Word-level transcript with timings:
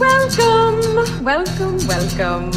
Welcome, 0.00 0.80
welcome, 1.20 1.76
welcome. 1.84 2.48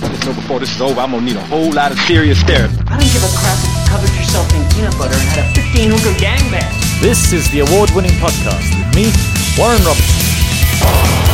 Just 0.00 0.24
know 0.24 0.32
before 0.32 0.56
this 0.56 0.72
is 0.72 0.80
over, 0.80 0.96
I'm 0.96 1.12
gonna 1.12 1.20
need 1.20 1.36
a 1.36 1.44
whole 1.44 1.68
lot 1.76 1.92
of 1.92 2.00
serious 2.08 2.40
therapy. 2.40 2.72
I 2.88 2.96
don't 2.96 3.12
give 3.12 3.20
a 3.20 3.28
crap 3.36 3.60
if 3.60 3.68
you 3.68 3.84
covered 3.84 4.14
yourself 4.16 4.48
in 4.56 4.64
peanut 4.72 4.96
butter 4.96 5.12
and 5.12 5.28
had 5.28 5.44
a 5.44 5.52
15 5.52 5.92
hooker 5.92 6.16
gangbang. 6.16 6.72
This 7.04 7.36
is 7.36 7.52
the 7.52 7.60
award 7.68 7.92
winning 7.92 8.16
podcast 8.16 8.64
with 8.64 8.88
me, 8.96 9.12
Warren 9.60 9.76
Robertson. 9.84 10.24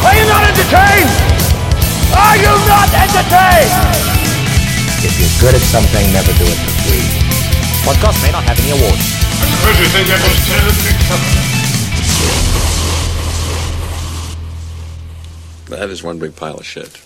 Are 0.03 0.19
you 0.19 0.27
not 0.27 0.51
entertained? 0.51 1.15
Are 2.11 2.35
you 2.35 2.51
not 2.67 2.91
entertained? 2.91 3.71
If 4.99 5.15
you're 5.15 5.37
good 5.39 5.55
at 5.55 5.63
something, 5.63 6.11
never 6.11 6.35
do 6.35 6.47
it 6.51 6.59
for 6.59 6.75
free. 6.91 7.07
Podcast 7.87 8.19
may 8.19 8.35
not 8.35 8.43
have 8.51 8.59
any 8.59 8.75
awards. 8.75 9.07
I 9.31 9.47
suppose 9.47 9.79
you 9.79 9.87
think 9.95 10.11
that 10.11 10.19
was 10.27 10.43
terribly 10.43 11.44
That 15.77 15.91
is 15.91 16.03
one 16.03 16.19
big 16.19 16.37
pile 16.37 16.57
of 16.57 16.67
shit. 16.67 17.03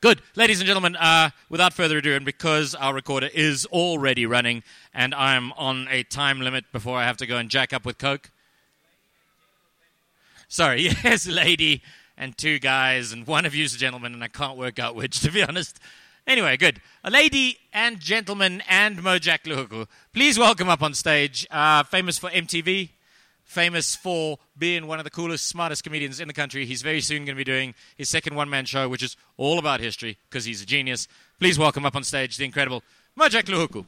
Good. 0.00 0.20
Ladies 0.36 0.60
and 0.60 0.66
gentlemen, 0.66 0.96
uh, 0.96 1.30
without 1.48 1.72
further 1.72 1.98
ado, 1.98 2.14
and 2.14 2.24
because 2.24 2.74
our 2.74 2.92
recorder 2.92 3.30
is 3.32 3.64
already 3.66 4.26
running 4.26 4.62
and 4.92 5.14
I'm 5.14 5.52
on 5.52 5.88
a 5.90 6.02
time 6.02 6.40
limit 6.40 6.66
before 6.72 6.98
I 6.98 7.04
have 7.04 7.16
to 7.16 7.26
go 7.26 7.38
and 7.38 7.48
jack 7.48 7.72
up 7.72 7.86
with 7.86 7.98
Coke. 7.98 8.30
Sorry, 10.46 10.82
yes, 11.04 11.26
lady 11.26 11.82
and 12.16 12.36
two 12.36 12.58
guys, 12.58 13.12
and 13.12 13.26
one 13.26 13.46
of 13.46 13.54
you's 13.54 13.74
a 13.74 13.78
gentleman, 13.78 14.14
and 14.14 14.22
I 14.22 14.28
can't 14.28 14.56
work 14.56 14.78
out 14.78 14.94
which, 14.94 15.20
to 15.22 15.32
be 15.32 15.42
honest. 15.42 15.80
Anyway, 16.26 16.56
good. 16.56 16.80
A 17.02 17.10
lady 17.10 17.58
and 17.72 17.98
gentleman 17.98 18.62
and 18.68 18.98
Mojak 18.98 19.44
Lehoko. 19.44 19.86
Please 20.12 20.38
welcome 20.38 20.68
up 20.68 20.82
on 20.82 20.94
stage, 20.94 21.46
uh, 21.50 21.82
famous 21.82 22.18
for 22.18 22.30
MTV, 22.30 22.90
famous 23.44 23.94
for 23.94 24.38
being 24.58 24.86
one 24.86 24.98
of 24.98 25.04
the 25.04 25.10
coolest, 25.10 25.46
smartest 25.46 25.84
comedians 25.84 26.20
in 26.20 26.28
the 26.28 26.34
country. 26.34 26.66
He's 26.66 26.82
very 26.82 27.00
soon 27.00 27.24
going 27.24 27.36
to 27.36 27.44
be 27.44 27.44
doing 27.44 27.74
his 27.96 28.08
second 28.08 28.34
one 28.34 28.50
man 28.50 28.64
show, 28.64 28.88
which 28.88 29.02
is 29.02 29.16
all 29.36 29.58
about 29.58 29.80
history 29.80 30.18
because 30.28 30.44
he's 30.44 30.62
a 30.62 30.66
genius. 30.66 31.06
Please 31.38 31.58
welcome 31.58 31.84
up 31.86 31.96
on 31.96 32.04
stage 32.04 32.36
the 32.36 32.44
incredible 32.44 32.82
Mojak 33.18 33.44
Lehoko. 33.44 33.84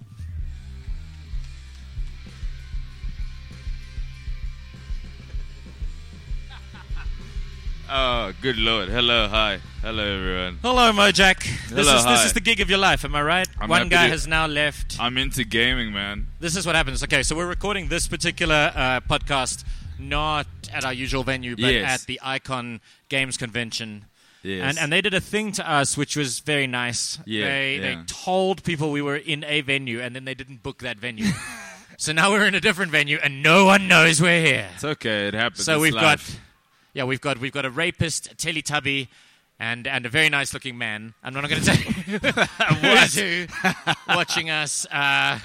Oh, 7.88 8.32
good 8.42 8.58
lord. 8.58 8.88
Hello, 8.88 9.28
hi. 9.28 9.60
Hello, 9.80 10.02
everyone. 10.02 10.58
Hello. 10.60 10.92
This 10.92 11.18
Hello, 11.18 11.80
is 11.80 12.04
hi. 12.04 12.12
this 12.16 12.24
is 12.26 12.32
the 12.32 12.40
gig 12.40 12.60
of 12.60 12.68
your 12.68 12.78
life, 12.80 13.04
am 13.04 13.14
I 13.14 13.22
right? 13.22 13.48
I'm 13.60 13.68
one 13.68 13.88
guy 13.88 14.06
to- 14.06 14.10
has 14.10 14.26
now 14.26 14.46
left. 14.46 14.96
I'm 14.98 15.16
into 15.16 15.44
gaming, 15.44 15.92
man. 15.92 16.26
This 16.40 16.56
is 16.56 16.66
what 16.66 16.74
happens. 16.74 17.02
Okay, 17.04 17.22
so 17.22 17.36
we're 17.36 17.46
recording 17.46 17.88
this 17.88 18.08
particular 18.08 18.72
uh, 18.74 19.00
podcast 19.08 19.64
not 20.00 20.46
at 20.72 20.84
our 20.84 20.92
usual 20.92 21.22
venue, 21.22 21.54
but 21.54 21.72
Yes. 21.72 22.02
at 22.02 22.06
the 22.06 22.18
Icon 22.22 22.80
Games 23.08 23.36
Convention. 23.36 24.06
Yes. 24.42 24.62
And, 24.68 24.78
and 24.78 24.92
they 24.92 25.00
did 25.00 25.14
a 25.14 25.20
thing 25.20 25.52
to 25.52 25.68
us 25.70 25.96
which 25.96 26.16
was 26.16 26.40
very 26.40 26.66
nice. 26.66 27.18
Yeah, 27.24 27.46
they, 27.46 27.78
they 27.78 27.98
told 28.06 28.62
people 28.64 28.90
we 28.90 29.00
were 29.02 29.16
in 29.16 29.44
a 29.44 29.60
venue 29.60 30.00
and 30.00 30.14
then 30.14 30.24
they 30.24 30.34
didn't 30.34 30.62
book 30.62 30.80
that 30.82 30.98
venue. 30.98 31.30
so 31.98 32.12
now 32.12 32.30
we're 32.30 32.46
in 32.46 32.54
a 32.54 32.60
different 32.60 32.90
venue 32.92 33.18
and 33.22 33.42
no 33.42 33.64
one 33.64 33.86
knows 33.88 34.20
we're 34.20 34.44
here. 34.44 34.68
It's 34.74 34.84
okay. 34.84 35.28
It 35.28 35.34
happens. 35.34 35.64
So 35.64 35.74
It's 35.74 35.82
we've 35.82 35.94
life. 35.94 36.28
got, 36.28 36.40
yeah, 36.96 37.04
we've 37.04 37.20
got 37.20 37.38
we've 37.38 37.52
got 37.52 37.66
a 37.66 37.70
rapist, 37.70 38.32
a 38.32 38.34
Teletubby, 38.34 39.08
and 39.60 39.86
and 39.86 40.06
a 40.06 40.08
very 40.08 40.30
nice 40.30 40.54
looking 40.54 40.78
man. 40.78 41.12
I'm 41.22 41.34
not 41.34 41.46
going 41.46 41.62
to 41.62 41.66
tell 41.66 41.76
you 43.26 43.46
watching 44.08 44.48
us. 44.48 44.86
Uh, 44.90 45.38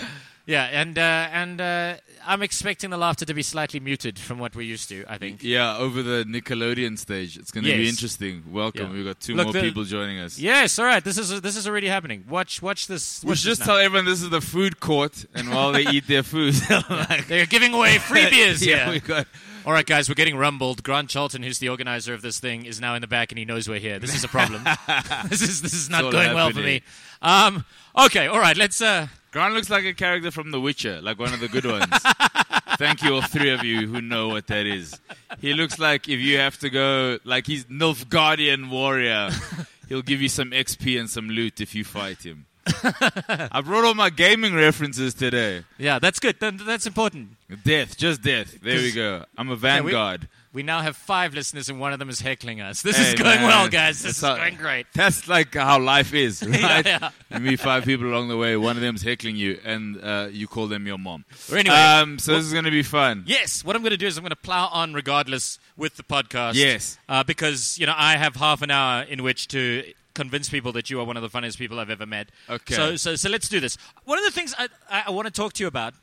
yeah, 0.45 0.63
and 0.71 0.97
uh, 0.97 1.01
and 1.01 1.59
uh, 1.59 1.95
I'm 2.25 2.41
expecting 2.41 2.89
the 2.89 2.97
laughter 2.97 3.25
to 3.25 3.33
be 3.33 3.41
slightly 3.41 3.81
muted 3.81 4.17
from 4.17 4.39
what 4.39 4.55
we're 4.55 4.61
used 4.61 4.87
to. 4.89 5.03
I 5.09 5.17
think. 5.17 5.43
Yeah, 5.43 5.75
over 5.75 6.01
the 6.01 6.23
Nickelodeon 6.23 6.97
stage. 6.97 7.37
It's 7.37 7.51
going 7.51 7.65
to 7.65 7.75
be 7.75 7.89
interesting. 7.89 8.43
Welcome. 8.49 8.87
Yeah. 8.87 8.93
We've 8.93 9.05
got 9.05 9.19
two 9.19 9.35
Look, 9.35 9.47
more 9.47 9.53
the- 9.53 9.61
people 9.61 9.83
joining 9.83 10.19
us. 10.19 10.39
Yes, 10.39 10.79
all 10.79 10.85
right. 10.85 11.03
This 11.03 11.17
is 11.17 11.41
this 11.41 11.57
is 11.57 11.67
already 11.67 11.87
happening. 11.87 12.23
Watch 12.29 12.61
watch 12.61 12.87
this. 12.87 13.21
We 13.25 13.29
watch 13.29 13.39
should 13.39 13.47
just 13.47 13.59
now. 13.59 13.65
tell 13.67 13.77
everyone 13.77 14.05
this 14.05 14.21
is 14.21 14.29
the 14.29 14.39
food 14.39 14.79
court, 14.79 15.25
and 15.35 15.49
while 15.49 15.73
they 15.73 15.81
eat 15.81 16.07
their 16.07 16.23
food, 16.23 16.55
like, 16.89 17.27
They're 17.27 17.45
giving 17.45 17.73
away 17.73 17.97
free 17.97 18.29
beers 18.29 18.65
yeah, 18.65 18.85
here. 18.85 18.93
we 18.93 18.99
got. 19.01 19.27
All 19.63 19.73
right, 19.73 19.85
guys, 19.85 20.09
we're 20.09 20.15
getting 20.15 20.37
rumbled. 20.37 20.81
Grant 20.81 21.09
Charlton, 21.09 21.43
who's 21.43 21.59
the 21.59 21.69
organizer 21.69 22.15
of 22.15 22.23
this 22.23 22.39
thing, 22.39 22.65
is 22.65 22.81
now 22.81 22.95
in 22.95 23.01
the 23.01 23.07
back 23.07 23.31
and 23.31 23.37
he 23.37 23.45
knows 23.45 23.69
we're 23.69 23.79
here. 23.79 23.99
This 23.99 24.15
is 24.15 24.23
a 24.23 24.27
problem. 24.27 24.63
this 25.29 25.43
is 25.43 25.61
this 25.61 25.73
is 25.73 25.87
not 25.87 26.11
going 26.11 26.33
well 26.33 26.49
for 26.49 26.59
me. 26.59 26.81
Um, 27.21 27.63
okay, 28.05 28.25
all 28.25 28.39
right, 28.39 28.57
let's. 28.57 28.81
Uh, 28.81 29.07
Grant 29.31 29.53
looks 29.53 29.69
like 29.69 29.85
a 29.85 29.93
character 29.93 30.31
from 30.31 30.49
The 30.49 30.59
Witcher, 30.59 30.99
like 31.01 31.19
one 31.19 31.31
of 31.33 31.39
the 31.39 31.47
good 31.47 31.65
ones. 31.65 31.85
Thank 32.77 33.03
you, 33.03 33.13
all 33.13 33.21
three 33.21 33.51
of 33.51 33.63
you 33.63 33.87
who 33.87 34.01
know 34.01 34.29
what 34.29 34.47
that 34.47 34.65
is. 34.65 34.99
He 35.39 35.53
looks 35.53 35.77
like 35.77 36.09
if 36.09 36.19
you 36.19 36.37
have 36.39 36.57
to 36.59 36.69
go, 36.71 37.19
like 37.23 37.45
he's 37.45 37.65
Nilfgaardian 37.65 38.69
warrior. 38.69 39.29
He'll 39.87 40.01
give 40.01 40.21
you 40.21 40.29
some 40.29 40.51
XP 40.51 40.99
and 40.99 41.09
some 41.09 41.29
loot 41.29 41.61
if 41.61 41.75
you 41.75 41.83
fight 41.83 42.25
him. 42.25 42.45
I 42.67 43.61
brought 43.63 43.85
all 43.85 43.95
my 43.95 44.09
gaming 44.09 44.53
references 44.53 45.13
today. 45.13 45.63
yeah, 45.77 45.99
that's 45.99 46.19
good. 46.19 46.39
Then 46.39 46.57
that's 46.57 46.85
important. 46.87 47.29
Death, 47.63 47.97
just 47.97 48.21
death. 48.21 48.59
There 48.61 48.77
we 48.77 48.91
go. 48.91 49.25
I'm 49.37 49.49
a 49.49 49.51
we- 49.53 49.57
vanguard. 49.57 50.27
We 50.53 50.63
now 50.63 50.81
have 50.81 50.97
five 50.97 51.33
listeners, 51.33 51.69
and 51.69 51.79
one 51.79 51.93
of 51.93 51.99
them 51.99 52.09
is 52.09 52.19
heckling 52.19 52.59
us. 52.59 52.81
This 52.81 52.97
Hey, 52.97 53.13
is 53.13 53.13
going 53.13 53.39
man. 53.39 53.47
well, 53.47 53.69
guys. 53.69 54.01
This 54.01 54.03
That's 54.03 54.17
is 54.17 54.23
how- 54.23 54.35
going 54.35 54.55
great. 54.57 54.85
That's 54.93 55.25
like 55.29 55.55
how 55.55 55.79
life 55.79 56.13
is, 56.13 56.43
right? 56.45 56.85
yeah. 56.85 57.11
You 57.31 57.39
meet 57.39 57.61
five 57.61 57.85
people 57.85 58.05
along 58.07 58.27
the 58.27 58.35
way. 58.35 58.57
One 58.57 58.75
of 58.75 58.81
them's 58.81 59.01
heckling 59.01 59.37
you, 59.37 59.61
and 59.63 59.97
uh, 60.03 60.27
you 60.29 60.49
call 60.49 60.67
them 60.67 60.85
your 60.85 60.97
mom. 60.97 61.23
Or 61.49 61.57
anyway, 61.57 61.73
um, 61.73 62.19
so 62.19 62.33
this 62.35 62.43
is 62.43 62.51
going 62.51 62.65
to 62.65 62.71
be 62.71 62.83
fun. 62.83 63.23
Yes, 63.27 63.63
what 63.63 63.77
I'm 63.77 63.81
going 63.81 63.91
to 63.91 63.97
do 63.97 64.07
is 64.07 64.17
I'm 64.17 64.23
going 64.23 64.31
to 64.31 64.35
plow 64.35 64.67
on 64.67 64.93
regardless 64.93 65.57
with 65.77 65.95
the 65.95 66.03
podcast. 66.03 66.55
Yes. 66.55 66.97
Uh, 67.07 67.23
because, 67.23 67.79
you 67.79 67.85
know, 67.85 67.95
I 67.95 68.17
have 68.17 68.35
half 68.35 68.61
an 68.61 68.71
hour 68.71 69.03
in 69.03 69.23
which 69.23 69.47
to 69.49 69.85
convince 70.13 70.49
people 70.49 70.71
that 70.73 70.89
you 70.89 70.99
are 70.99 71.03
one 71.05 71.17
of 71.17 71.23
the 71.23 71.29
funniest 71.29 71.57
people 71.57 71.79
I've 71.79 71.89
ever 71.89 72.05
met. 72.05 72.29
Okay. 72.49 72.73
So, 72.73 72.95
so, 72.95 73.15
so 73.15 73.29
let's 73.29 73.47
do 73.49 73.59
this. 73.59 73.77
One 74.05 74.17
of 74.17 74.23
the 74.25 74.31
things 74.31 74.53
I, 74.57 74.67
I, 74.89 75.03
I 75.07 75.11
want 75.11 75.27
to 75.27 75.31
talk 75.31 75.53
to 75.53 75.63
you 75.63 75.67
about, 75.67 75.93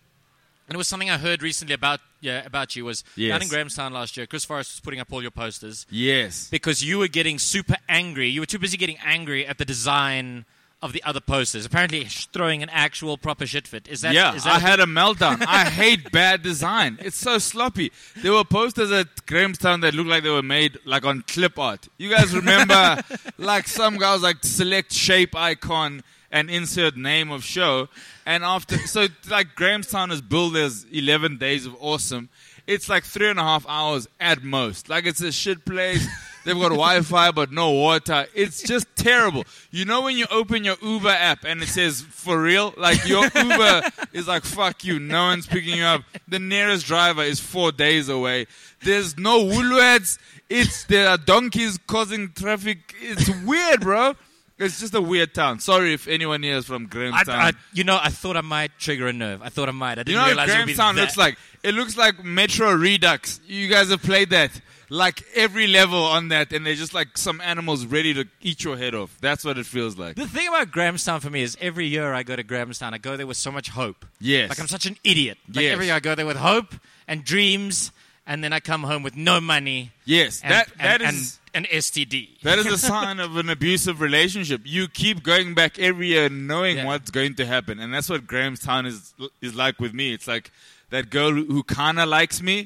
and 0.69 0.74
it 0.74 0.76
was 0.78 0.88
something 0.88 1.08
I 1.10 1.16
heard 1.19 1.42
recently 1.42 1.74
about, 1.74 2.00
yeah, 2.20 2.44
about 2.44 2.76
you, 2.76 2.84
was 2.84 3.04
Yes. 3.16 3.30
down 3.32 3.42
in 3.42 3.48
Grahamstown 3.48 3.92
last 3.92 4.16
year, 4.16 4.26
Chris 4.26 4.44
Forrest 4.44 4.72
was 4.74 4.80
putting 4.80 5.00
up 5.00 5.12
all 5.12 5.22
your 5.22 5.30
posters 5.30 5.86
Yes. 5.91 6.48
because 6.50 6.84
you 6.84 6.98
were 6.98 7.08
getting 7.08 7.38
super 7.38 7.76
angry. 7.88 8.28
You 8.28 8.41
were 8.41 8.46
too 8.46 8.58
busy 8.58 8.76
getting 8.76 8.98
angry 9.04 9.46
at 9.46 9.58
the 9.58 9.64
design 9.64 10.44
of 10.81 10.93
the 10.93 11.03
other 11.03 11.21
posters. 11.21 11.66
Apparently, 11.66 12.05
throwing 12.05 12.62
an 12.62 12.69
actual 12.71 13.19
proper 13.19 13.47
shit 13.47 13.66
fit. 13.66 13.89
Is 13.89 14.03
that? 14.03 14.15
yeah, 14.15 14.34
is 14.34 14.44
that 14.44 14.56
I 14.56 14.59
had 14.59 14.81
a 14.81 14.84
meltdown. 14.87 15.44
I 15.47 15.65
hate 15.65 16.12
bad 16.12 16.43
design. 16.43 16.99
It's 17.00 17.16
so 17.16 17.39
sloppy. 17.39 17.93
There 18.16 18.33
were 18.33 18.44
posters 18.44 18.93
at 18.93 19.27
Grahamstown 19.27 19.81
that 19.81 19.94
looked 19.94 20.09
like 20.11 20.22
they 20.22 20.31
were 20.31 20.43
made 20.43 20.78
like 20.84 21.05
on 21.05 21.22
clip 21.27 21.59
art. 21.59 21.88
You 21.99 22.11
guys 22.11 22.34
remember, 22.34 23.03
like 23.38 23.67
some 23.67 23.97
guys 23.97 24.22
like 24.22 24.37
select 24.43 24.93
shape 24.93 25.34
icon 25.34 26.03
and 26.31 26.50
insert 26.50 26.97
name 26.97 27.31
of 27.31 27.43
show, 27.43 27.88
and 28.27 28.44
after 28.44 28.77
so 28.87 29.06
like 29.31 29.55
Grahamstown 29.55 30.11
is 30.11 30.21
billed 30.21 30.56
as 30.56 30.87
eleven 30.93 31.38
days 31.38 31.67
of 31.67 31.75
awesome. 31.81 32.28
It's 32.69 32.91
like 32.91 33.05
three 33.05 33.31
and 33.31 33.39
a 33.39 33.43
half 33.43 33.65
hours 33.67 34.06
at 34.21 34.43
most. 34.43 34.91
Like 34.91 35.06
it's 35.06 35.23
a 35.23 35.33
shit 35.33 35.65
place. 35.65 36.06
They've 36.45 36.55
got 36.55 36.69
Wi-Fi 36.69 37.31
but 37.31 37.51
no 37.51 37.71
water. 37.71 38.27
It's 38.34 38.62
just 38.62 38.87
terrible. 38.95 39.45
You 39.71 39.87
know 39.87 40.03
when 40.03 40.19
you 40.19 40.27
open 40.31 40.65
your 40.65 40.77
Uber 40.83 41.09
app 41.09 41.45
and 41.45 41.62
it 41.62 41.69
says 41.69 42.03
for 42.03 42.41
real, 42.41 42.75
like 42.77 43.09
your 43.09 43.25
Uber 43.25 43.83
is 44.12 44.29
like 44.29 44.45
fuck 44.45 44.84
you. 44.84 44.99
No 44.99 45.29
one's 45.29 45.47
picking 45.47 45.79
you 45.79 45.84
up. 45.84 46.03
The 46.29 46.39
nearest 46.39 46.84
driver 46.84 47.23
is 47.23 47.41
four 47.41 47.73
days 47.73 48.11
away. 48.11 48.47
There's 48.83 49.17
no 49.17 49.43
Woolworths. 49.43 50.19
It's 50.50 50.85
there 50.85 51.09
are 51.09 51.17
donkeys 51.17 51.79
causing 51.87 52.33
traffic. 52.33 52.95
It's 53.00 53.31
weird, 53.47 53.81
bro. 53.81 54.15
It's 54.58 54.80
just 54.80 54.94
a 54.94 55.00
weird 55.00 55.34
town. 55.34 55.60
Sorry 55.60 55.92
if 55.94 56.08
anyone 56.08 56.42
here 56.42 56.56
is 56.56 56.66
from 56.66 56.86
Grahamstown. 56.86 57.34
I, 57.36 57.52
you 57.72 57.84
know, 57.84 57.98
I 58.00 58.08
thought 58.08 58.36
I 58.36 58.41
might 58.41 58.72
trigger 58.78 59.06
a 59.06 59.12
nerve. 59.12 59.41
I 59.41 59.50
thought 59.50 59.69
I 59.69 59.72
might. 59.72 59.92
I 59.92 60.02
didn't 60.02 60.08
You 60.08 60.14
know 60.16 60.22
what 60.22 60.26
realize 60.28 60.48
it 60.48 60.52
would 60.58 60.66
be 60.66 60.74
Grahamstown 60.74 60.96
looks 60.96 61.16
like? 61.16 61.38
It 61.62 61.74
looks 61.74 61.96
like 61.96 62.24
Metro 62.24 62.72
Redux. 62.72 63.41
You 63.46 63.69
guys 63.69 63.91
have 63.91 64.02
played 64.02 64.30
that. 64.30 64.60
Like 64.91 65.22
every 65.34 65.66
level 65.66 66.02
on 66.02 66.28
that, 66.28 66.50
and 66.52 66.64
they're 66.64 66.74
just 66.74 66.94
like 66.94 67.19
some 67.19 67.43
animals 67.43 67.84
ready 67.84 68.14
to 68.14 68.25
eat 68.40 68.64
your 68.64 68.78
head 68.78 68.94
off. 68.94 69.16
That's 69.20 69.44
what 69.44 69.58
it 69.58 69.66
feels 69.66 69.99
like. 69.99 70.16
The 70.16 70.26
thing 70.26 70.49
about 70.49 70.70
Grahamstown 70.70 71.20
for 71.20 71.28
me 71.28 71.43
is 71.43 71.58
every 71.61 71.87
year 71.87 72.14
I 72.14 72.22
go 72.22 72.34
to 72.34 72.43
Grahamstown, 72.43 72.94
I 72.94 72.99
go 72.99 73.14
there 73.16 73.26
with 73.26 73.37
so 73.37 73.52
much 73.52 73.69
hope. 73.69 74.06
Yes. 74.19 74.49
Like 74.49 74.58
I'm 74.58 74.66
such 74.66 74.87
an 74.87 74.96
idiot. 75.04 75.37
Like 75.46 75.64
Yes. 75.64 75.72
every 75.75 75.87
year 75.87 75.94
I 75.94 76.00
go 76.00 76.14
there 76.14 76.25
with 76.25 76.38
hope 76.38 76.75
and 77.06 77.22
dreams, 77.22 77.93
and 78.26 78.43
then 78.43 78.54
I 78.54 78.61
come 78.61 78.82
home 78.82 79.02
with 79.02 79.14
no 79.14 79.43
money. 79.43 79.93
Yes, 80.06 80.40
and, 80.43 80.52
that 80.52 80.69
and, 80.78 81.02
that 81.02 81.12
is 81.14 81.38
and, 81.38 81.48
an 81.58 81.64
STD. 81.82 82.40
that 82.43 82.58
is 82.58 82.66
a 82.66 82.78
sign 82.78 83.19
of 83.26 83.37
an 83.37 83.49
abusive 83.50 84.00
relationship. 84.00 84.60
You 84.64 84.88
keep 85.02 85.22
going 85.22 85.55
back 85.60 85.78
every 85.78 86.08
year, 86.14 86.28
knowing 86.28 86.76
Yeah. 86.78 86.87
what's 86.88 87.10
going 87.10 87.34
to 87.40 87.44
happen, 87.55 87.75
and 87.81 87.88
that's 87.94 88.08
what 88.12 88.26
Grahamstown 88.32 88.82
is 88.87 89.14
is 89.46 89.55
like 89.64 89.76
with 89.84 89.93
me. 90.00 90.06
It's 90.16 90.28
like 90.34 90.50
that 90.90 91.05
girl 91.10 91.32
who, 91.32 91.62
kind 91.64 91.99
of 92.00 92.08
likes 92.08 92.40
me, 92.40 92.56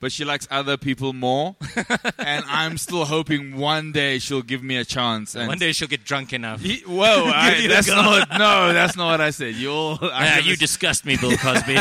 but 0.00 0.10
she 0.12 0.24
likes 0.24 0.46
other 0.50 0.76
people 0.76 1.12
more, 1.12 1.56
and 2.32 2.44
I'm 2.60 2.76
still 2.78 3.04
hoping 3.04 3.56
one 3.56 3.92
day 3.92 4.18
she'll 4.18 4.42
give 4.52 4.62
me 4.70 4.76
a 4.76 4.84
chance. 4.84 5.34
And 5.36 5.46
One 5.48 5.58
day 5.58 5.72
she'll 5.72 5.88
get 5.96 6.04
drunk 6.04 6.32
enough. 6.32 6.60
Ye- 6.62 6.82
Whoa, 6.86 7.24
I, 7.46 7.66
that's 7.68 7.88
not 7.88 8.28
no, 8.44 8.72
that's 8.72 8.96
not 8.96 9.08
what 9.12 9.20
I 9.20 9.30
said. 9.30 9.54
You 9.62 9.70
all, 9.72 9.98
I 10.02 10.38
Ah, 10.38 10.38
you 10.48 10.56
disgust 10.56 11.04
me, 11.04 11.16
Bill 11.16 11.36
Cosby. 11.36 11.76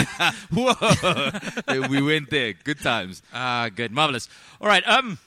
Whoa, 0.53 1.87
we 1.89 2.01
went 2.01 2.29
there. 2.29 2.53
Good 2.53 2.79
times. 2.81 3.21
Ah, 3.33 3.69
good, 3.73 3.91
marvelous. 3.91 4.27
All 4.61 4.67
right. 4.67 4.85
Um, 4.87 5.17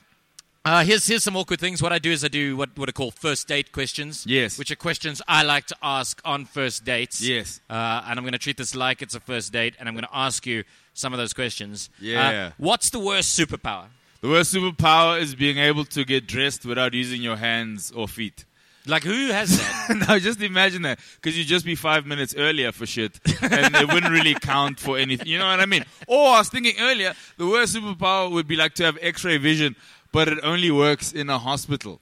Uh, 0.63 0.85
here's 0.85 1.07
here's 1.07 1.25
some 1.25 1.37
awkward 1.37 1.59
things. 1.59 1.83
What 1.83 1.93
I 1.93 1.99
do 1.99 2.11
is 2.11 2.23
I 2.23 2.29
do 2.29 2.55
what 2.55 2.77
what 2.77 2.89
are 2.89 2.93
called 2.93 3.15
first 3.15 3.49
date 3.49 3.73
questions. 3.73 4.27
Yes. 4.29 4.59
Which 4.59 4.71
are 4.71 4.77
questions 4.77 5.23
I 5.27 5.43
like 5.43 5.67
to 5.67 5.77
ask 5.83 6.21
on 6.23 6.45
first 6.45 6.85
dates. 6.85 7.23
Yes. 7.23 7.61
Uh, 7.71 8.03
and 8.07 8.19
I'm 8.19 8.25
going 8.25 8.33
to 8.33 8.39
treat 8.39 8.59
this 8.59 8.75
like 8.75 9.01
it's 9.01 9.15
a 9.15 9.21
first 9.21 9.53
date, 9.53 9.75
and 9.79 9.89
I'm 9.89 9.95
going 9.95 10.05
to 10.05 10.17
ask 10.17 10.47
you 10.47 10.65
some 10.93 11.15
of 11.15 11.19
those 11.19 11.33
questions. 11.33 11.89
Yeah. 11.99 12.29
Uh, 12.29 12.51
what's 12.59 12.91
the 12.91 12.99
worst 12.99 13.39
superpower? 13.39 13.87
The 14.21 14.29
worst 14.29 14.55
superpower 14.55 15.19
is 15.19 15.35
being 15.35 15.57
able 15.57 15.87
to 15.87 16.05
get 16.05 16.27
dressed 16.27 16.67
without 16.67 16.93
using 16.93 17.23
your 17.23 17.37
hands 17.37 17.91
or 17.91 18.07
feet. 18.07 18.45
Like 18.87 19.03
who 19.03 19.29
has 19.31 19.59
that? 19.89 20.05
no, 20.09 20.19
just 20.19 20.43
imagine 20.43 20.83
that. 20.83 20.99
Because 21.17 21.39
you'd 21.39 21.47
just 21.47 21.65
be 21.65 21.75
five 21.75 22.05
minutes 22.05 22.35
earlier 22.37 22.71
for 22.73 22.85
shit. 22.85 23.19
And 23.43 23.75
it 23.75 23.93
wouldn't 23.93 24.13
really 24.13 24.35
count 24.35 24.79
for 24.79 24.99
anything. 24.99 25.27
You 25.27 25.39
know 25.39 25.47
what 25.47 25.61
I 25.61 25.67
mean? 25.67 25.85
Or 26.07 26.29
I 26.35 26.39
was 26.39 26.49
thinking 26.51 26.75
earlier, 26.81 27.15
the 27.39 27.47
worst 27.47 27.75
superpower 27.75 28.31
would 28.31 28.47
be 28.47 28.57
like 28.57 28.75
to 28.75 28.85
have 28.85 28.99
x 29.01 29.25
ray 29.25 29.37
vision, 29.39 29.77
but 30.13 30.29
it 30.29 30.39
only 30.43 30.71
works 30.71 31.13
in 31.13 31.31
a 31.31 31.39
hospital. 31.39 32.01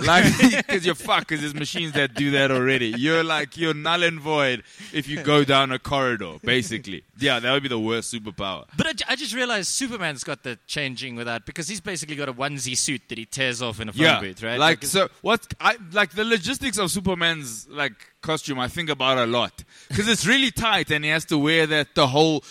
Like, 0.00 0.24
because 0.40 0.86
you're 0.86 0.94
fucked, 0.94 1.28
because 1.28 1.40
there's 1.40 1.54
machines 1.54 1.92
that 1.92 2.14
do 2.14 2.30
that 2.32 2.50
already. 2.50 2.94
You're 2.96 3.24
like, 3.24 3.56
you're 3.56 3.74
null 3.74 4.02
and 4.04 4.20
void 4.20 4.62
if 4.92 5.08
you 5.08 5.22
go 5.22 5.42
down 5.44 5.72
a 5.72 5.78
corridor, 5.78 6.36
basically. 6.44 7.02
Yeah, 7.18 7.40
that 7.40 7.52
would 7.52 7.64
be 7.64 7.68
the 7.68 7.80
worst 7.80 8.14
superpower. 8.14 8.66
But 8.76 8.86
I, 8.86 8.92
ju- 8.92 9.04
I 9.08 9.16
just 9.16 9.34
realized 9.34 9.68
Superman's 9.68 10.22
got 10.22 10.44
the 10.44 10.56
changing 10.68 11.16
with 11.16 11.26
that 11.26 11.46
because 11.46 11.66
he's 11.66 11.80
basically 11.80 12.14
got 12.14 12.28
a 12.28 12.32
onesie 12.32 12.76
suit 12.76 13.02
that 13.08 13.18
he 13.18 13.24
tears 13.24 13.60
off 13.60 13.80
in 13.80 13.88
a 13.88 13.92
phone 13.92 14.02
yeah, 14.02 14.20
booth, 14.20 14.42
right? 14.42 14.58
Like, 14.58 14.78
it's- 14.78 14.92
so 14.92 15.08
what? 15.22 15.52
I 15.60 15.76
like 15.92 16.10
the 16.12 16.24
logistics 16.24 16.78
of 16.78 16.90
Superman's 16.92 17.66
like 17.68 17.94
costume. 18.20 18.58
I 18.58 18.68
think 18.68 18.90
about 18.90 19.18
a 19.18 19.26
lot 19.26 19.64
because 19.88 20.08
it's 20.08 20.26
really 20.26 20.50
tight, 20.50 20.90
and 20.90 21.04
he 21.04 21.10
has 21.10 21.24
to 21.26 21.38
wear 21.38 21.66
that 21.66 21.94
the 21.94 22.06
whole. 22.06 22.44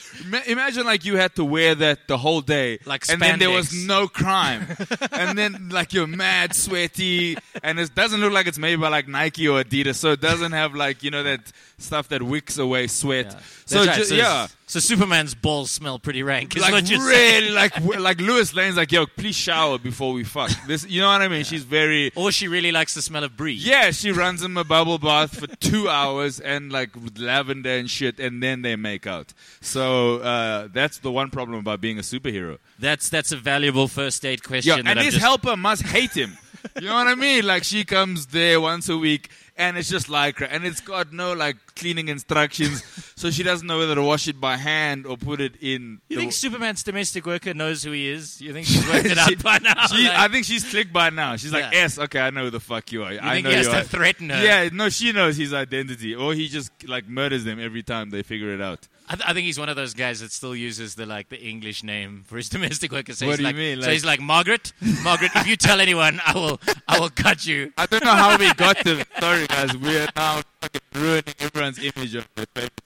Imagine 0.47 0.85
like 0.85 1.05
you 1.05 1.17
had 1.17 1.35
to 1.35 1.45
wear 1.45 1.75
that 1.75 2.07
the 2.07 2.17
whole 2.17 2.41
day, 2.41 2.79
Like 2.85 3.09
and 3.09 3.21
then 3.21 3.39
there 3.39 3.51
was 3.51 3.73
no 3.85 4.07
crime, 4.07 4.65
and 5.11 5.37
then 5.37 5.69
like 5.69 5.93
you're 5.93 6.07
mad 6.07 6.55
sweaty, 6.55 7.37
and 7.63 7.79
it 7.79 7.93
doesn't 7.95 8.19
look 8.19 8.33
like 8.33 8.47
it's 8.47 8.59
made 8.59 8.79
by 8.79 8.89
like 8.89 9.07
Nike 9.07 9.47
or 9.47 9.63
Adidas, 9.63 9.95
so 9.95 10.11
it 10.11 10.21
doesn't 10.21 10.51
have 10.51 10.73
like 10.73 11.03
you 11.03 11.11
know 11.11 11.23
that 11.23 11.51
stuff 11.77 12.09
that 12.09 12.23
wicks 12.23 12.57
away 12.57 12.87
sweat. 12.87 13.27
Yeah. 13.27 13.39
So 13.65 13.85
right. 13.85 13.95
ju- 13.97 14.03
so, 14.05 14.15
yeah. 14.15 14.47
So 14.69 14.81
Superman's 14.81 15.33
balls 15.33 15.71
smell 15.71 15.97
pretty 15.97 16.23
rank. 16.23 16.53
Like 16.57 16.85
really, 16.89 17.51
like 17.51 17.79
like 17.99 18.19
Lois 18.19 18.53
Lane's 18.53 18.75
like, 18.75 18.91
yo, 18.91 19.05
please 19.05 19.35
shower 19.35 19.77
before 19.77 20.11
we 20.11 20.25
fuck. 20.25 20.51
This, 20.67 20.85
you 20.85 20.99
know 20.99 21.07
what 21.07 21.21
I 21.21 21.29
mean? 21.29 21.45
She's 21.45 21.63
very 21.63 22.11
Or 22.15 22.33
she 22.33 22.49
really 22.49 22.73
likes 22.73 22.93
the 22.93 23.01
smell 23.01 23.23
of 23.23 23.37
brie. 23.37 23.53
Yeah, 23.53 23.91
she 23.91 24.11
runs 24.11 24.43
him 24.43 24.57
a 24.57 24.65
bubble 24.65 24.97
bath 24.97 25.39
for 25.39 25.47
two 25.47 25.87
hours 25.87 26.41
and 26.41 26.69
like 26.69 26.93
with 26.95 27.17
lavender 27.17 27.69
and 27.69 27.89
shit, 27.89 28.19
and 28.19 28.43
then 28.43 28.61
they 28.61 28.75
make 28.75 29.07
out. 29.07 29.33
So 29.61 30.17
uh, 30.17 30.67
that's 30.73 30.97
the 30.99 31.13
one 31.13 31.29
problem 31.29 31.59
about 31.59 31.79
being 31.79 31.97
a 31.97 32.01
superhero. 32.01 32.57
That's 32.77 33.07
that's 33.07 33.31
a 33.31 33.37
valuable 33.37 33.87
first 33.87 34.21
date 34.21 34.43
question. 34.43 34.85
Yeah, 34.85 34.91
and 34.91 34.99
his 34.99 35.13
just- 35.13 35.23
helper 35.25 35.55
must 35.55 35.83
hate 35.83 36.11
him. 36.11 36.37
You 36.81 36.87
know 36.89 36.93
what 36.95 37.07
I 37.07 37.15
mean? 37.15 37.45
Like 37.45 37.63
she 37.63 37.83
comes 37.85 38.27
there 38.27 38.61
once 38.61 38.87
a 38.89 38.97
week, 38.97 39.29
and 39.57 39.77
it's 39.77 39.89
just 39.89 40.09
like 40.09 40.41
and 40.41 40.65
it's 40.65 40.79
got 40.81 41.11
no 41.11 41.33
like 41.33 41.57
cleaning 41.75 42.07
instructions, 42.07 42.83
so 43.15 43.31
she 43.31 43.43
doesn't 43.43 43.65
know 43.67 43.79
whether 43.79 43.95
to 43.95 44.03
wash 44.03 44.27
it 44.27 44.39
by 44.39 44.57
hand 44.57 45.05
or 45.05 45.17
put 45.17 45.41
it 45.41 45.55
in. 45.61 46.01
You 46.09 46.17
think 46.17 46.33
Superman's 46.33 46.83
domestic 46.83 47.25
worker 47.25 47.53
knows 47.53 47.83
who 47.83 47.91
he 47.91 48.09
is? 48.09 48.39
You 48.41 48.53
think 48.53 48.67
she's 48.71 48.87
worked 48.87 49.05
it 49.07 49.17
out 49.17 49.41
by 49.43 49.57
now? 49.59 49.87
she- 49.87 50.03
Like, 50.07 50.17
I 50.17 50.27
think 50.27 50.45
she's 50.45 50.63
clicked 50.63 50.93
by 50.93 51.09
now. 51.09 51.35
She's 51.35 51.51
like, 51.53 51.63
Yeah. 51.71 51.81
"Yes, 51.81 51.97
okay, 51.99 52.19
I 52.19 52.29
know 52.29 52.43
who 52.45 52.49
the 52.51 52.59
fuck 52.59 52.91
you 52.91 53.03
are. 53.03 53.13
you 53.13 53.19
I 53.21 53.33
think 53.35 53.45
know 53.45 53.49
he 53.51 53.55
has 53.57 53.65
you 53.67 53.71
to 53.73 53.79
are." 53.79 53.83
threaten 53.83 54.29
her? 54.29 54.43
Yeah, 54.43 54.69
no, 54.71 54.89
she 54.89 55.11
knows 55.13 55.37
his 55.37 55.53
identity, 55.53 56.13
or 56.15 56.33
he 56.33 56.47
just 56.47 56.71
like 56.87 57.07
murders 57.07 57.43
them 57.43 57.59
every 57.59 57.83
time 57.83 58.09
they 58.11 58.23
figure 58.23 58.53
it 58.53 58.61
out. 58.61 58.87
I, 59.09 59.15
th- 59.15 59.29
I 59.29 59.33
think 59.33 59.45
he's 59.45 59.57
one 59.59 59.69
of 59.69 59.75
those 59.75 59.93
guys 59.93 60.19
that 60.19 60.31
still 60.31 60.55
uses 60.55 60.95
the 60.95 61.05
like 61.05 61.29
the 61.29 61.39
English 61.41 61.81
name 61.83 62.23
for 62.27 62.37
his 62.37 62.49
domestic 62.55 62.91
workers. 62.91 63.17
So 63.19 63.25
What 63.27 63.31
he's 63.33 63.37
do 63.37 63.43
you 63.43 63.47
like, 63.47 63.55
mean? 63.55 63.81
so 63.81 63.91
he's 63.91 64.03
like 64.05 64.19
Margaret, 64.19 64.73
Margaret. 65.03 65.31
If 65.35 65.47
you 65.47 65.55
tell 65.55 65.79
anyone, 65.79 66.19
I 66.25 66.33
will, 66.33 66.59
I 66.87 66.99
will 66.99 67.09
cut 67.09 67.45
you. 67.45 67.71
I 67.77 67.85
don't 67.85 68.03
know 68.03 68.11
how 68.15 68.37
we 68.37 68.53
got 68.55 68.77
to. 68.79 69.05
Sorry, 69.19 69.47
guys, 69.47 69.77
we 69.77 69.97
are 69.97 70.07
now 70.15 70.41
fucking 70.61 70.81
ruining 70.93 71.23
everyone's 71.39 71.79
image 71.79 72.15
of 72.15 72.27
favorite. 72.35 72.81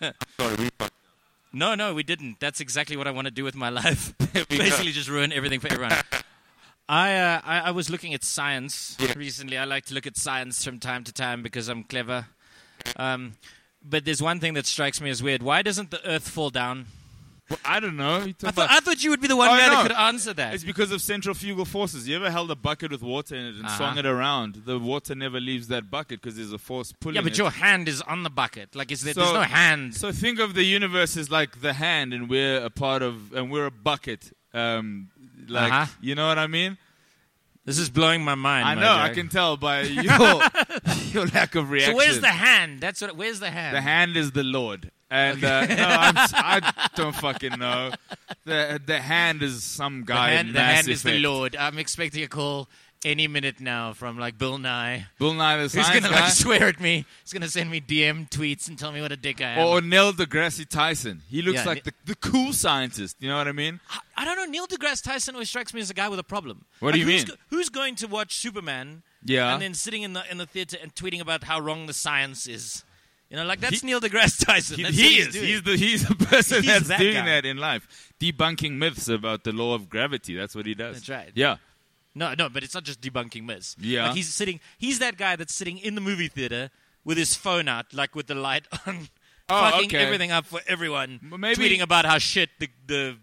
I'm 0.00 0.14
sorry, 0.38 0.56
we 0.58 0.70
fucked. 0.78 0.92
No, 1.52 1.74
no, 1.74 1.94
we 1.94 2.02
didn't. 2.02 2.40
That's 2.40 2.60
exactly 2.60 2.96
what 2.96 3.06
I 3.06 3.10
want 3.10 3.26
to 3.26 3.30
do 3.30 3.44
with 3.44 3.54
my 3.54 3.68
life. 3.70 4.12
Basically, 4.48 4.92
just 4.92 5.08
ruin 5.08 5.32
everything 5.32 5.60
for 5.60 5.68
everyone. 5.72 5.92
I, 6.90 7.14
uh, 7.16 7.40
I 7.44 7.58
I 7.60 7.70
was 7.70 7.90
looking 7.90 8.12
at 8.14 8.24
science 8.24 8.96
recently. 9.14 9.56
I 9.58 9.64
like 9.64 9.84
to 9.86 9.94
look 9.94 10.06
at 10.06 10.16
science 10.16 10.64
from 10.64 10.78
time 10.78 11.04
to 11.04 11.12
time 11.12 11.42
because 11.42 11.68
I'm 11.68 11.84
clever. 11.84 12.26
Um, 12.96 13.34
but 13.88 14.04
there's 14.04 14.22
one 14.22 14.40
thing 14.40 14.54
that 14.54 14.66
strikes 14.66 15.00
me 15.00 15.10
as 15.10 15.22
weird. 15.22 15.42
Why 15.42 15.62
doesn't 15.62 15.90
the 15.90 16.06
Earth 16.08 16.28
fall 16.28 16.50
down? 16.50 16.86
Well, 17.48 17.58
I 17.64 17.80
don't 17.80 17.96
know. 17.96 18.16
I 18.16 18.32
thought, 18.32 18.52
about- 18.52 18.70
I 18.70 18.80
thought 18.80 19.02
you 19.02 19.08
would 19.08 19.22
be 19.22 19.26
the 19.28 19.34
one 19.36 19.48
Oh, 19.48 19.56
guy 19.56 19.68
no. 19.68 19.76
that 19.76 19.82
could 19.84 19.96
answer 19.96 20.34
that. 20.34 20.52
it's 20.52 20.64
because 20.64 20.92
of 20.92 21.00
centrifugal 21.00 21.64
forces. 21.64 22.06
You 22.06 22.16
ever 22.16 22.30
held 22.30 22.50
a 22.50 22.54
bucket 22.54 22.90
with 22.90 23.00
water 23.02 23.34
in 23.36 23.46
it 23.46 23.54
and 23.54 23.64
Uh-huh. 23.64 23.76
swung 23.78 23.96
it 23.96 24.04
around? 24.04 24.64
The 24.66 24.78
water 24.78 25.14
never 25.14 25.40
leaves 25.40 25.68
that 25.68 25.90
bucket 25.90 26.20
because 26.20 26.36
there's 26.36 26.52
a 26.52 26.58
force 26.58 26.92
pulling 27.00 27.14
yeah, 27.16 27.22
but 27.22 27.32
it. 27.32 27.38
your 27.38 27.50
hand 27.50 27.88
is 27.88 28.02
on 28.02 28.22
the 28.22 28.28
bucket. 28.28 28.76
Like, 28.76 28.92
is 28.92 29.00
there, 29.00 29.14
So- 29.14 29.20
there's 29.20 29.32
no 29.32 29.42
hand. 29.44 29.94
So 29.96 30.12
think 30.12 30.38
of 30.40 30.52
the 30.52 30.62
universe 30.64 31.16
as 31.16 31.30
like 31.30 31.62
the 31.62 31.72
hand, 31.72 32.12
and 32.12 32.28
we're 32.28 32.58
a 32.62 32.68
part 32.70 33.00
of, 33.02 33.32
and 33.32 33.50
we're 33.50 33.64
a 33.66 33.70
bucket. 33.70 34.30
Um, 34.52 35.08
like 35.48 35.72
Uh-huh. 35.72 35.86
you 36.02 36.14
know 36.14 36.28
what 36.28 36.38
I 36.38 36.48
mean? 36.48 36.76
This 37.68 37.78
is 37.78 37.90
blowing 37.90 38.24
my 38.24 38.34
mind. 38.34 38.66
I 38.66 38.74
know. 38.76 38.90
I 38.90 39.10
can 39.10 39.28
tell 39.28 39.58
by 39.58 39.82
your 39.82 40.40
your 41.12 41.26
lack 41.26 41.54
of 41.54 41.70
reaction. 41.70 41.92
So 41.92 41.98
where's 41.98 42.20
the 42.20 42.28
hand? 42.28 42.80
That's 42.80 43.02
what. 43.02 43.14
Where's 43.14 43.40
the 43.40 43.50
hand? 43.50 43.76
The 43.76 43.82
hand 43.82 44.16
is 44.16 44.32
the 44.32 44.42
Lord. 44.42 44.90
And 45.10 45.44
uh, 45.44 45.66
no, 45.66 45.84
I'm, 45.84 46.14
I 46.16 46.88
don't 46.96 47.14
fucking 47.14 47.58
know. 47.58 47.90
The 48.46 48.80
the 48.84 48.98
hand 48.98 49.42
is 49.42 49.64
some 49.64 50.00
The 50.00 50.06
guy. 50.14 50.30
hand, 50.30 50.48
in 50.48 50.54
the 50.54 50.60
hand 50.62 50.88
is 50.88 51.02
the 51.02 51.18
Lord. 51.18 51.56
I'm 51.56 51.78
expecting 51.78 52.22
a 52.22 52.28
call 52.28 52.70
any 53.04 53.28
minute 53.28 53.60
now 53.60 53.92
from 53.92 54.18
like 54.18 54.38
Bill 54.38 54.58
Nye. 54.58 55.06
Bill 55.18 55.34
Nye 55.34 55.56
the 55.58 55.68
Science 55.68 55.88
gonna 55.88 56.12
Guy, 56.14 56.20
like 56.20 56.32
swear 56.32 56.64
at 56.64 56.80
me? 56.80 57.04
He's 57.22 57.32
gonna 57.32 57.48
send 57.48 57.70
me 57.70 57.80
DM 57.80 58.28
tweets 58.30 58.68
and 58.68 58.78
tell 58.78 58.92
me 58.92 59.00
what 59.00 59.12
a 59.12 59.16
dick 59.16 59.40
I 59.40 59.50
am. 59.52 59.66
or 59.66 59.80
Neil 59.80 60.12
deGrasse 60.12 60.68
Tyson. 60.68 61.22
He 61.28 61.42
looks 61.42 61.58
Yeah, 61.60 61.64
like 61.66 61.84
the, 61.84 61.92
the 62.04 62.14
cool 62.16 62.52
scientist. 62.52 63.16
You 63.20 63.28
know 63.28 63.36
what 63.36 63.48
I 63.48 63.52
mean? 63.52 63.80
I- 63.90 64.00
I 64.20 64.24
don't 64.24 64.36
know. 64.36 64.46
Neil 64.46 64.66
deGrasse 64.66 65.02
Tyson 65.04 65.36
always 65.36 65.48
strikes 65.48 65.72
me 65.72 65.80
as 65.80 65.90
a 65.90 65.94
guy 65.94 66.08
with 66.08 66.18
a 66.18 66.24
problem. 66.24 66.64
What 66.80 66.92
do 66.92 66.98
you 66.98 67.04
who's 67.06 67.14
mean? 67.24 67.26
go- 67.26 67.34
who's 67.50 67.68
going 67.68 67.94
to 67.96 68.06
watch 68.08 68.34
Superman? 68.36 69.02
Yeah. 69.24 69.52
And 69.52 69.62
then 69.62 69.74
sitting 69.74 70.02
in 70.02 70.12
the 70.12 70.24
in 70.30 70.38
the 70.38 70.46
theater 70.46 70.76
and 70.82 70.92
tweeting 70.94 71.20
about 71.20 71.44
how 71.44 71.60
wrong 71.60 71.86
the 71.86 71.92
science 71.92 72.46
is. 72.48 72.84
You 73.30 73.36
know, 73.36 73.44
like 73.44 73.60
that's 73.60 73.80
He- 73.82 73.86
Neil 73.86 74.00
deGrasse 74.00 74.44
Tyson. 74.44 74.76
He, 74.78 74.82
That's 74.84 74.96
he 74.96 75.14
he's 75.16 75.26
is. 75.28 75.34
doing. 75.34 75.46
He's 75.46 75.62
the 75.62 75.76
he's 75.76 76.08
the 76.08 76.14
person 76.26 76.62
He's 76.64 76.72
that's 76.72 76.88
that 76.88 76.98
doing 76.98 77.14
guy. 77.14 77.26
that 77.26 77.44
in 77.44 77.58
life, 77.58 78.12
debunking 78.18 78.72
myths 78.78 79.06
about 79.08 79.44
the 79.44 79.52
law 79.52 79.74
of 79.74 79.88
gravity. 79.88 80.34
That's 80.34 80.56
what 80.56 80.66
he 80.66 80.74
does. 80.74 80.96
That's 80.96 81.08
right. 81.10 81.30
Yeah. 81.34 81.56
No, 82.14 82.34
no, 82.36 82.48
but 82.48 82.62
it's 82.62 82.74
not 82.74 82.84
just 82.84 83.00
debunking 83.00 83.44
myths. 83.44 83.76
Yeah. 83.78 84.06
Like 84.08 84.16
he's 84.16 84.28
sitting 84.32 84.60
he's 84.78 84.98
that 84.98 85.16
guy 85.16 85.36
that's 85.36 85.54
sitting 85.54 85.78
in 85.78 85.94
the 85.94 86.00
movie 86.00 86.28
theater 86.28 86.70
with 87.04 87.16
his 87.18 87.34
phone 87.34 87.68
out, 87.68 87.92
like 87.94 88.14
with 88.14 88.26
the 88.26 88.34
light 88.34 88.66
on, 88.86 89.08
Oh, 89.50 89.70
fucking 89.70 89.86
okay. 89.86 89.96
everything 90.04 90.30
up 90.30 90.44
for 90.44 90.60
everyone. 90.66 91.20
Maybe- 91.22 91.54
tweeting 91.56 91.80
about 91.82 92.04
how 92.04 92.18
shit 92.18 92.50
the 92.58 92.68
the 92.86 93.16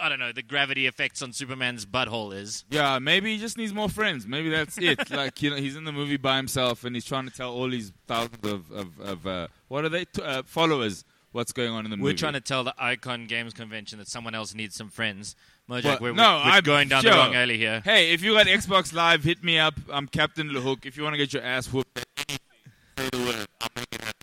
I 0.00 0.08
don't 0.08 0.18
know, 0.18 0.32
the 0.32 0.42
gravity 0.42 0.86
effects 0.88 1.22
on 1.22 1.32
Superman's 1.32 1.86
butthole 1.86 2.34
is. 2.34 2.64
Yeah, 2.68 2.98
maybe 2.98 3.32
he 3.34 3.38
just 3.40 3.56
needs 3.56 3.72
more 3.72 3.88
friends. 3.88 4.26
Maybe 4.26 4.50
that's 4.50 4.76
it. 4.76 5.08
like 5.12 5.40
you 5.40 5.50
know, 5.50 5.56
he's 5.56 5.76
in 5.76 5.84
the 5.84 5.92
movie 5.92 6.16
by 6.16 6.36
himself, 6.36 6.82
and 6.84 6.96
he's 6.96 7.04
trying 7.04 7.28
to 7.28 7.32
tell 7.34 7.52
all 7.52 7.70
these 7.70 7.92
thousands 8.08 8.44
of 8.44 8.70
of, 8.72 8.98
of 9.00 9.26
uh, 9.26 9.46
what 9.68 9.84
are 9.84 9.88
they 9.88 10.04
T- 10.06 10.20
uh, 10.20 10.42
followers 10.44 11.04
what's 11.34 11.52
going 11.52 11.70
on 11.70 11.84
in 11.84 11.90
the 11.90 11.96
movie. 11.96 12.12
We're 12.12 12.16
trying 12.16 12.32
to 12.34 12.40
tell 12.40 12.64
the 12.64 12.74
Icon 12.78 13.26
Games 13.26 13.52
Convention 13.52 13.98
that 13.98 14.08
someone 14.08 14.34
else 14.34 14.54
needs 14.54 14.74
some 14.76 14.88
friends. 14.88 15.34
Mojak, 15.68 15.84
Well, 15.84 15.98
we're, 16.00 16.12
no, 16.12 16.36
we're 16.44 16.50
I'm 16.52 16.62
going 16.62 16.88
down 16.88 17.02
sure. 17.02 17.10
the 17.12 17.16
wrong 17.18 17.34
alley 17.34 17.58
here. 17.58 17.80
Hey, 17.84 18.12
if 18.12 18.22
you 18.22 18.34
got 18.34 18.46
Xbox 18.46 18.92
Live, 18.94 19.24
hit 19.24 19.42
me 19.42 19.58
up. 19.58 19.74
I'm 19.92 20.06
Captain 20.06 20.48
Lahook. 20.50 20.86
If 20.86 20.96
you 20.96 21.02
want 21.02 21.14
to 21.14 21.18
get 21.18 21.32
your 21.32 21.42
ass 21.42 21.66
whooped, 21.72 22.04
say 22.28 22.36
the 23.10 23.18
word. 23.18 23.46
I'll 23.60 23.68
make 23.76 23.88
it 23.92 24.00
happen. 24.00 24.14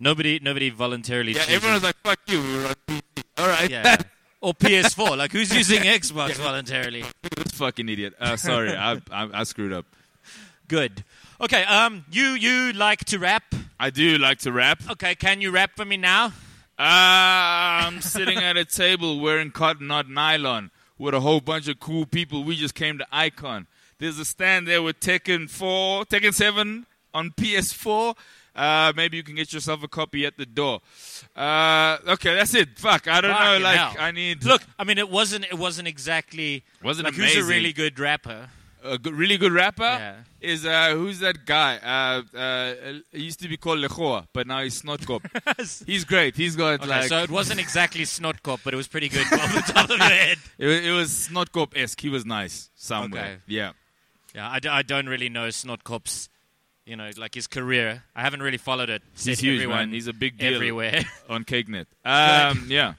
Nobody, 0.00 0.38
nobody 0.40 0.70
voluntarily. 0.70 1.32
Yeah, 1.32 1.40
chooses- 1.40 1.54
everyone's 1.56 1.82
like, 1.82 1.96
"Fuck 2.04 2.20
you." 2.28 2.40
We 2.40 2.56
were 2.58 2.66
on 2.68 2.74
PC. 2.86 3.02
All 3.38 3.48
right. 3.48 3.68
yeah, 3.70 3.82
yeah. 3.84 3.96
or 4.40 4.54
PS4. 4.54 5.16
Like 5.16 5.32
who's 5.32 5.52
using 5.54 5.82
Xbox 5.82 6.34
voluntarily? 6.36 7.04
this 7.36 7.52
fucking 7.52 7.88
idiot. 7.88 8.14
Uh, 8.20 8.36
sorry, 8.36 8.74
I, 8.76 8.92
I 9.10 9.28
I 9.40 9.42
screwed 9.44 9.72
up. 9.72 9.86
Good. 10.68 11.04
Okay. 11.40 11.64
Um, 11.64 12.04
you 12.10 12.28
you 12.30 12.72
like 12.72 13.04
to 13.06 13.18
rap? 13.18 13.54
I 13.80 13.90
do 13.90 14.18
like 14.18 14.38
to 14.40 14.52
rap. 14.52 14.82
Okay. 14.90 15.14
Can 15.14 15.40
you 15.40 15.50
rap 15.50 15.72
for 15.76 15.84
me 15.84 15.96
now? 15.96 16.26
Uh, 16.78 17.82
I'm 17.88 18.00
sitting 18.00 18.38
at 18.38 18.56
a 18.56 18.64
table 18.64 19.18
wearing 19.18 19.50
cotton, 19.50 19.88
not 19.88 20.08
nylon, 20.08 20.70
with 20.96 21.12
a 21.12 21.20
whole 21.20 21.40
bunch 21.40 21.66
of 21.66 21.80
cool 21.80 22.06
people. 22.06 22.44
We 22.44 22.54
just 22.54 22.74
came 22.76 22.98
to 22.98 23.06
Icon. 23.10 23.66
There's 23.98 24.18
a 24.20 24.24
stand 24.24 24.68
there 24.68 24.80
with 24.80 25.00
Tekken 25.00 25.50
4, 25.50 26.04
Tekken 26.04 26.32
7 26.32 26.86
on 27.12 27.30
PS4. 27.30 28.14
Uh, 28.54 28.92
maybe 28.94 29.16
you 29.16 29.24
can 29.24 29.34
get 29.34 29.52
yourself 29.52 29.82
a 29.82 29.88
copy 29.88 30.24
at 30.24 30.36
the 30.36 30.46
door. 30.46 30.80
Uh, 31.34 31.98
okay, 32.06 32.34
that's 32.34 32.54
it. 32.54 32.78
Fuck, 32.78 33.08
I 33.08 33.20
don't 33.20 33.30
know. 33.30 33.58
Like, 33.58 33.78
hell. 33.78 33.94
I 33.98 34.12
need. 34.12 34.44
Look, 34.44 34.62
I 34.78 34.84
mean, 34.84 34.98
it 34.98 35.10
wasn't 35.10 35.44
it 35.46 35.58
wasn't 35.58 35.88
exactly 35.88 36.64
Wasn't 36.82 37.06
like 37.06 37.14
who's 37.14 37.36
a 37.36 37.42
really 37.44 37.72
good 37.72 37.98
rapper. 37.98 38.50
A 38.84 38.98
good, 38.98 39.14
really 39.14 39.36
good 39.36 39.52
rapper 39.52 39.82
Yeah. 39.82 40.14
is 40.40 40.64
uh, 40.66 40.90
who's 40.94 41.18
that 41.20 41.44
guy? 41.46 41.76
Uh, 41.78 42.36
uh, 42.36 42.74
he 43.12 43.22
used 43.24 43.40
to 43.40 43.48
be 43.48 43.56
called 43.56 43.78
Lechoa, 43.80 44.26
but 44.32 44.46
now 44.46 44.62
he's 44.62 44.80
Snotkop. 44.82 45.22
he's 45.86 46.04
great. 46.04 46.36
He's 46.36 46.56
got 46.56 46.80
Okay, 46.80 46.88
like 46.88 47.08
so 47.08 47.18
it 47.22 47.30
wasn't 47.30 47.60
exactly 47.60 48.04
Snotkop, 48.04 48.60
but 48.64 48.74
it 48.74 48.76
was 48.76 48.88
pretty 48.88 49.08
good 49.08 49.26
off 49.32 49.54
the 49.54 49.72
top 49.72 49.90
of 49.90 49.96
your 49.98 50.08
head. 50.08 50.38
it, 50.58 50.84
it 50.86 50.92
was 50.92 51.10
Snotkop 51.28 51.76
esque. 51.76 52.00
He 52.00 52.08
was 52.08 52.24
nice 52.26 52.70
somewhere. 52.74 53.22
Okay. 53.24 53.36
Yeah. 53.46 53.72
Yeah, 54.34 54.48
I, 54.50 54.58
d- 54.60 54.68
I 54.68 54.82
don't 54.82 55.08
really 55.08 55.28
know 55.30 55.48
Snotkop's, 55.48 56.28
you 56.84 56.96
know, 56.96 57.10
like 57.16 57.34
his 57.34 57.46
career. 57.46 58.04
I 58.14 58.20
haven't 58.22 58.42
really 58.42 58.58
followed 58.58 58.90
it. 58.90 59.02
He's 59.18 59.40
huge, 59.40 59.66
man. 59.66 59.90
He's 59.90 60.06
a 60.06 60.12
big 60.12 60.38
deal 60.38 60.54
everywhere. 60.54 61.02
on 61.28 61.44
CakeNet. 61.44 61.86
Um, 62.04 62.66
yeah. 62.68 62.94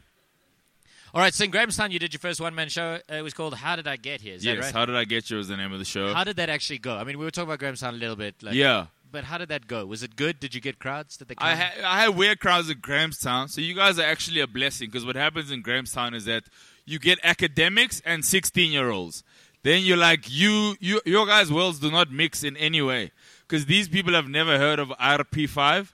All 1.11 1.21
right, 1.21 1.33
so 1.33 1.43
in 1.43 1.49
Grahamstown, 1.49 1.89
you 1.89 1.97
did 1.97 2.13
your 2.13 2.19
first 2.19 2.39
one 2.39 2.53
man 2.53 2.69
show. 2.69 2.99
It 3.09 3.23
was 3.23 3.33
called 3.33 3.55
How 3.55 3.75
Did 3.75 3.87
I 3.87 3.95
Get 3.95 4.21
Here? 4.21 4.35
Is 4.35 4.45
yes. 4.45 4.57
that 4.57 4.61
right? 4.61 4.73
How 4.73 4.85
did 4.85 4.95
I 4.95 5.05
get 5.05 5.27
Here 5.27 5.37
Was 5.37 5.47
the 5.47 5.57
name 5.57 5.73
of 5.73 5.79
the 5.79 5.85
show. 5.85 6.13
How 6.13 6.23
did 6.23 6.35
that 6.35 6.49
actually 6.49 6.77
go? 6.77 6.95
I 6.95 7.03
mean, 7.03 7.17
we 7.17 7.25
were 7.25 7.31
talking 7.31 7.49
about 7.49 7.57
Grahamstown 7.57 7.95
a 7.95 7.97
little 7.97 8.15
bit. 8.15 8.35
Like, 8.43 8.53
yeah. 8.53 8.87
But 9.11 9.23
how 9.23 9.39
did 9.39 9.49
that 9.49 9.65
go? 9.65 9.87
Was 9.87 10.03
it 10.03 10.15
good? 10.15 10.39
Did 10.39 10.53
you 10.53 10.61
get 10.61 10.77
crowds? 10.77 11.17
Did 11.17 11.29
they 11.29 11.35
come? 11.35 11.47
I, 11.47 11.55
ha- 11.55 11.73
I 11.83 12.01
had 12.01 12.09
weird 12.09 12.39
crowds 12.39 12.69
at 12.69 12.79
Grahamstown, 12.79 13.47
so 13.47 13.59
you 13.59 13.73
guys 13.73 13.97
are 13.97 14.05
actually 14.05 14.39
a 14.39 14.45
blessing 14.45 14.89
because 14.89 15.03
what 15.03 15.15
happens 15.15 15.49
in 15.49 15.63
Grahamstown 15.63 16.13
is 16.13 16.25
that 16.25 16.43
you 16.85 16.99
get 16.99 17.17
academics 17.23 18.03
and 18.05 18.23
16 18.23 18.71
year 18.71 18.91
olds. 18.91 19.23
Then 19.63 19.81
you're 19.81 19.97
like, 19.97 20.29
you, 20.29 20.75
you, 20.79 21.01
your 21.05 21.25
guys' 21.25 21.51
worlds 21.51 21.79
do 21.79 21.89
not 21.89 22.11
mix 22.11 22.43
in 22.43 22.55
any 22.55 22.83
way 22.83 23.11
because 23.47 23.65
these 23.65 23.89
people 23.89 24.13
have 24.13 24.27
never 24.29 24.59
heard 24.59 24.77
of 24.77 24.89
RP5. 24.89 25.91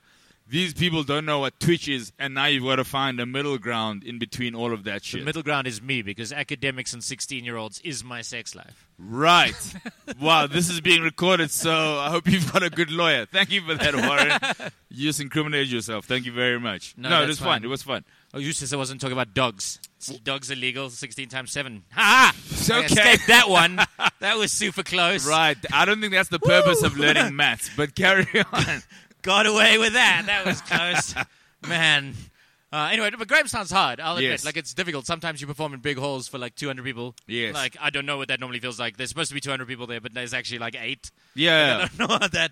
These 0.48 0.76
people 0.76 1.04
don't 1.04 1.26
know 1.26 1.40
what 1.40 1.60
Twitch 1.60 1.88
is, 1.88 2.14
and 2.20 2.36
now 2.36 2.46
you've 2.46 2.64
got 2.64 2.76
to 2.76 2.84
find 2.84 3.20
a 3.20 3.26
middle 3.26 3.58
ground 3.58 4.04
in 4.04 4.20
between 4.20 4.54
all 4.54 4.74
of 4.74 4.84
that 4.84 5.04
shit. 5.04 5.22
the 5.22 5.26
middle 5.26 5.42
ground 5.42 5.66
is 5.66 5.82
me 5.82 6.04
because 6.04 6.32
academics 6.32 6.94
and 6.94 7.04
16 7.04 7.44
year 7.44 7.58
olds 7.58 7.80
is 7.84 8.04
my 8.04 8.22
sex 8.22 8.54
life. 8.54 8.88
Right. 9.00 9.56
wow, 10.22 10.46
this 10.46 10.70
is 10.70 10.82
being 10.82 11.02
recorded, 11.02 11.50
so 11.50 11.72
I 11.98 12.12
hope 12.12 12.28
you've 12.28 12.54
got 12.54 12.62
a 12.62 12.70
good 12.70 12.92
lawyer. 12.92 13.26
Thank 13.26 13.52
you 13.52 13.62
for 13.62 13.74
that, 13.74 13.96
Warren. 13.96 14.72
you 14.90 15.08
just 15.08 15.20
incriminated 15.20 15.72
yourself. 15.72 16.06
Thank 16.06 16.28
you 16.28 16.32
very 16.32 16.60
much. 16.60 16.94
No, 16.96 17.10
No, 17.10 17.24
it 17.24 17.28
was 17.28 17.40
fun. 17.40 17.48
fine. 17.48 17.64
It 17.64 17.68
was 17.68 17.82
fun. 17.82 18.06
Oh, 18.34 18.38
you 18.38 18.52
said 18.52 18.72
I 18.72 18.78
wasn't 18.78 19.02
talking 19.02 19.14
about 19.14 19.34
dogs. 19.34 19.80
Dogs 20.24 20.52
illegal, 20.52 20.92
16 20.92 21.28
times 21.30 21.52
7. 21.52 21.84
Ha! 21.94 22.34
Ah! 22.36 22.74
I 22.76 22.80
okay. 22.80 22.86
escaped 22.86 23.28
that 23.28 23.50
one. 23.50 23.80
That 24.20 24.38
was 24.38 24.52
super 24.52 24.84
close. 24.84 25.28
Right. 25.28 25.58
I 25.74 25.86
don't 25.86 26.02
think 26.02 26.14
that's 26.14 26.30
the 26.30 26.40
purpose 26.40 26.84
of 26.84 26.98
learning 26.98 27.36
maths, 27.36 27.72
but 27.76 27.96
carry 27.96 28.28
on. 28.54 28.84
Got 29.26 29.46
away 29.48 29.78
with 29.78 29.94
that. 29.94 30.24
That 30.28 30.46
was 30.46 30.62
close. 30.70 31.16
Man. 31.68 32.14
Uh, 32.72 32.90
anyway, 32.92 33.10
but 33.18 33.28
Grahamstown's 33.28 33.72
hard. 33.72 34.00
I'll 34.00 34.18
admit, 34.18 34.32
Yes. 34.32 34.46
like 34.46 34.58
it's 34.58 34.74
difficult. 34.74 35.06
Sometimes 35.06 35.40
you 35.40 35.48
perform 35.48 35.74
in 35.74 35.80
big 35.80 35.98
halls 35.98 36.28
for 36.28 36.38
like 36.38 36.56
200 36.56 36.84
people. 36.84 37.16
Yes. 37.26 37.54
Like 37.54 37.78
I 37.82 37.90
don't 37.90 38.06
know 38.06 38.18
what 38.18 38.28
that 38.28 38.40
normally 38.40 38.60
feels 38.60 38.80
like. 38.80 38.98
There's 38.98 39.10
supposed 39.10 39.30
to 39.30 39.34
be 39.34 39.40
200 39.42 39.68
people 39.68 39.88
there, 39.88 40.02
but 40.02 40.14
there's 40.14 40.34
actually 40.34 40.60
like 40.60 40.76
eight. 40.80 41.10
Yeah. 41.36 41.78
I 41.78 41.80
don't 41.88 42.00
know 42.00 42.08
what 42.20 42.32
that. 42.34 42.52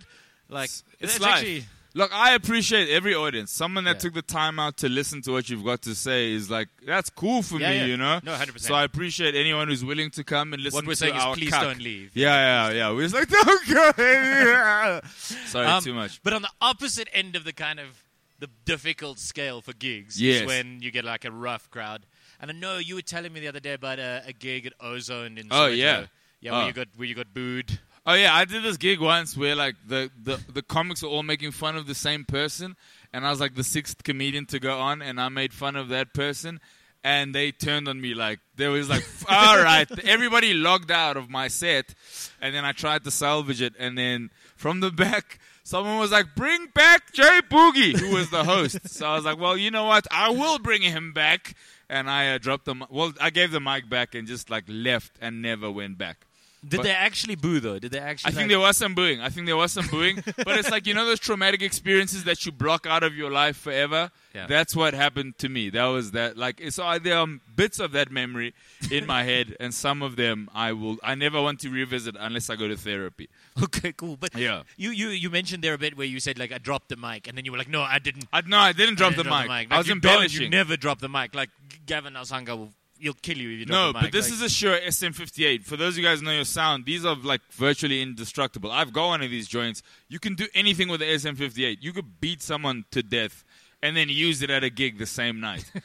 Like 0.49 0.69
It's 0.69 0.83
it's 0.99 1.19
life. 1.19 1.33
actually. 1.35 1.65
Look, 1.95 2.11
I 2.11 2.33
appreciate 2.33 2.89
every 2.89 3.13
audience. 3.13 3.51
Someone 3.51 3.83
that 3.83 3.97
Yeah. 3.97 3.99
took 3.99 4.13
the 4.15 4.23
time 4.23 4.57
out 4.59 4.77
to 4.77 4.89
listen 4.89 5.21
to 5.23 5.31
what 5.31 5.47
you've 5.49 5.63
got 5.63 5.83
to 5.83 5.93
say 5.93 6.31
is 6.31 6.49
like, 6.49 6.69
that's 6.85 7.11
cool 7.11 7.43
for 7.43 7.59
Yeah, 7.59 7.69
me, 7.69 7.77
yeah. 7.77 7.85
you 7.85 7.97
know? 7.97 8.19
No, 8.23 8.33
100%. 8.33 8.59
So 8.61 8.73
I 8.73 8.83
appreciate 8.83 9.35
anyone 9.35 9.67
who's 9.67 9.85
willing 9.85 10.09
to 10.11 10.23
come 10.23 10.53
and 10.53 10.63
listen 10.63 10.77
What 10.77 10.85
we're 10.87 10.93
to 10.93 10.97
saying 10.97 11.15
is 11.15 11.23
please 11.37 11.51
cuck. 11.51 11.61
don't 11.61 11.79
leave. 11.79 12.09
Yeah, 12.15 12.69
yeah, 12.71 12.75
yeah. 12.75 12.91
We're 12.91 13.07
just 13.07 13.13
like, 13.13 13.29
don't 13.29 13.67
go. 13.67 15.01
Sorry, 15.45 15.67
Um, 15.67 15.83
too 15.83 15.93
much. 15.93 16.19
But 16.23 16.33
on 16.33 16.41
the 16.41 16.49
opposite 16.61 17.09
end 17.13 17.35
of 17.35 17.43
the 17.43 17.53
kind 17.53 17.79
of 17.79 18.03
the 18.39 18.49
difficult 18.65 19.19
scale 19.19 19.61
for 19.61 19.73
gigs 19.73 20.19
Yes. 20.19 20.41
is 20.41 20.47
when 20.47 20.81
you 20.81 20.89
get 20.91 21.05
like 21.05 21.25
a 21.25 21.31
rough 21.31 21.69
crowd. 21.69 22.05
And 22.39 22.49
I 22.51 22.53
know 22.55 22.77
you 22.77 22.95
were 22.95 23.01
telling 23.01 23.31
me 23.31 23.39
the 23.39 23.47
other 23.47 23.59
day 23.59 23.73
about 23.73 23.99
a, 23.99 24.23
a 24.27 24.33
gig 24.33 24.65
at 24.65 24.73
Ozone 24.81 25.37
in 25.37 25.47
Oh, 25.51 25.67
yeah. 25.67 26.07
yeah, 26.41 26.51
where 26.51 26.61
Oh. 26.63 26.67
you 26.67 26.73
got 26.73 26.87
where 26.95 27.07
you 27.07 27.15
got 27.15 27.33
booed. 27.33 27.79
Oh 28.05 28.15
yeah, 28.15 28.35
I 28.35 28.43
did 28.43 28.63
this 28.63 28.75
gig 28.75 28.99
once 28.99 29.37
where 29.37 29.55
like 29.55 29.75
the, 29.87 30.11
the, 30.21 30.37
the 30.51 30.61
comics 30.61 31.01
were 31.03 31.09
all 31.09 31.23
making 31.23 31.51
fun 31.51 31.77
of 31.77 31.87
the 31.87 31.95
same 31.95 32.25
person, 32.25 32.75
and 33.13 33.25
I 33.25 33.29
was 33.29 33.39
like 33.39 33.55
the 33.55 33.63
sixth 33.63 34.03
comedian 34.03 34.45
to 34.47 34.59
go 34.59 34.77
on, 34.77 35.01
and 35.01 35.21
I 35.21 35.29
made 35.29 35.53
fun 35.53 35.77
of 35.77 35.87
that 35.89 36.13
person, 36.13 36.59
and 37.01 37.33
they 37.33 37.51
turned 37.51 37.87
on 37.87 38.01
me 38.01 38.13
like 38.13 38.39
there 38.57 38.71
was 38.71 38.89
like 38.89 39.05
all 39.29 39.57
right, 39.57 39.87
everybody 40.05 40.53
logged 40.53 40.91
out 40.91 41.15
of 41.15 41.29
my 41.29 41.47
set, 41.47 41.95
and 42.41 42.53
then 42.53 42.65
I 42.65 42.73
tried 42.73 43.05
to 43.05 43.11
salvage 43.11 43.61
it, 43.61 43.73
and 43.79 43.97
then 43.97 44.29
from 44.55 44.79
the 44.81 44.91
back. 44.91 45.39
Someone 45.65 45.97
was 45.97 46.11
like, 46.11 46.35
"Bring 46.35 46.67
back 46.75 47.13
Jay 47.13 47.39
Boogie," 47.49 47.97
who 47.97 48.13
was 48.13 48.29
the 48.29 48.43
host. 48.43 48.89
so 48.89 49.07
I 49.07 49.15
was 49.15 49.23
like, 49.23 49.39
"Well, 49.39 49.55
you 49.55 49.71
know 49.71 49.85
what? 49.85 50.05
I 50.11 50.29
will 50.29 50.59
bring 50.59 50.81
him 50.81 51.13
back." 51.13 51.55
And 51.89 52.09
I 52.09 52.33
uh, 52.33 52.37
dropped 52.37 52.65
the 52.65 52.75
well, 52.89 53.13
I 53.21 53.29
gave 53.29 53.51
the 53.51 53.61
mic 53.61 53.87
back 53.87 54.13
and 54.13 54.27
just 54.27 54.49
like 54.49 54.65
left 54.67 55.13
and 55.21 55.41
never 55.41 55.71
went 55.71 55.97
back. 55.97 56.25
Did 56.65 56.77
But- 56.77 56.83
they 56.83 56.91
actually 56.91 57.35
boo 57.35 57.59
though? 57.59 57.77
Did 57.77 57.91
they 57.91 57.99
actually? 57.99 58.09
I 58.09 58.13
actually? 58.29 58.37
think 58.39 58.49
there 58.49 58.59
was 58.59 58.77
some 58.77 58.95
booing. 58.95 59.19
I 59.19 59.29
think 59.29 59.47
there 59.47 59.57
was 59.57 59.71
some 59.73 59.87
booing. 59.87 60.23
but 60.37 60.57
it's 60.57 60.71
like, 60.71 60.87
you 60.87 60.93
know, 60.93 61.05
those 61.05 61.19
traumatic 61.19 61.61
experiences 61.61 62.23
that 62.23 62.45
you 62.45 62.51
block 62.53 62.85
out 62.87 63.03
of 63.03 63.15
your 63.15 63.29
life 63.31 63.57
forever? 63.57 64.11
Yeah. 64.33 64.47
That's 64.47 64.75
what 64.75 64.93
happened 64.93 65.37
to 65.39 65.49
me. 65.49 65.69
That 65.69 65.85
was 65.85 66.11
that. 66.11 66.37
Like, 66.37 66.59
it's, 66.59 66.79
uh, 66.79 66.97
there 67.03 67.17
are 67.17 67.27
bits 67.55 67.79
of 67.79 67.91
that 67.91 68.11
memory 68.11 68.53
in 68.89 69.05
my 69.05 69.23
head, 69.23 69.55
and 69.59 69.73
some 69.73 70.01
of 70.01 70.15
them 70.15 70.49
I 70.55 70.71
will, 70.71 70.97
I 71.03 71.13
never 71.15 71.39
want 71.41 71.59
to 71.61 71.69
revisit 71.69 72.15
unless 72.19 72.49
I 72.49 72.55
go 72.55 72.67
to 72.67 72.75
therapy. 72.77 73.29
Okay, 73.61 73.91
cool. 73.93 74.15
But 74.17 74.35
Yeah. 74.35 74.63
you, 74.77 74.89
you 74.91 75.09
you 75.09 75.29
mentioned 75.29 75.63
there 75.63 75.73
a 75.75 75.77
bit 75.77 75.95
where 75.97 76.07
you 76.07 76.19
said 76.19 76.39
like 76.39 76.51
I 76.51 76.57
dropped 76.57 76.89
the 76.89 76.95
mic, 76.95 77.27
and 77.27 77.37
then 77.37 77.45
you 77.45 77.51
were 77.51 77.57
like, 77.59 77.69
no, 77.69 77.81
I 77.83 77.99
didn't. 77.99 78.25
I, 78.33 78.41
no, 78.41 78.57
I 78.57 78.71
didn't 78.71 78.95
drop, 78.95 79.13
I 79.13 79.15
didn't 79.17 79.31
the, 79.31 79.37
mic. 79.37 79.47
Like, 79.49 79.71
I 79.71 79.77
was 79.77 79.87
you 79.87 79.93
embellishing. 79.93 80.43
You 80.43 80.49
never 80.49 80.77
drop 80.77 80.99
the 80.99 81.09
mic. 81.09 81.35
Like 81.35 81.49
Gavin 81.85 82.13
Alsanga 82.13 82.69
he'll 82.99 83.13
kill 83.13 83.37
you 83.37 83.49
if 83.51 83.59
you 83.59 83.65
drop 83.65 83.95
No, 83.95 84.01
but 84.01 84.11
this 84.11 84.27
Like- 84.29 84.33
is 84.35 84.41
a 84.41 84.49
Shure 84.49 84.79
SM58. 84.79 85.65
For 85.65 85.75
those 85.77 85.93
of 85.93 85.97
you 85.99 86.03
guys 86.03 86.19
who 86.19 86.25
know 86.25 86.31
your 86.31 86.45
sound, 86.45 86.85
these 86.85 87.05
are 87.05 87.15
like 87.15 87.41
virtually 87.51 88.01
indestructible. 88.01 88.71
I've 88.71 88.93
got 88.93 89.07
one 89.07 89.21
of 89.21 89.29
these 89.31 89.47
joints. 89.47 89.81
You 90.09 90.19
can 90.19 90.35
do 90.35 90.47
anything 90.53 90.87
with 90.89 90.99
the 91.01 91.05
SM58. 91.07 91.77
You 91.81 91.91
could 91.93 92.19
beat 92.21 92.41
someone 92.41 92.85
to 92.91 93.03
death 93.03 93.43
and 93.81 93.97
then 93.97 94.07
use 94.07 94.41
it 94.41 94.49
at 94.49 94.63
a 94.63 94.69
gig 94.69 94.97
the 94.97 95.05
same 95.05 95.39
night. 95.39 95.65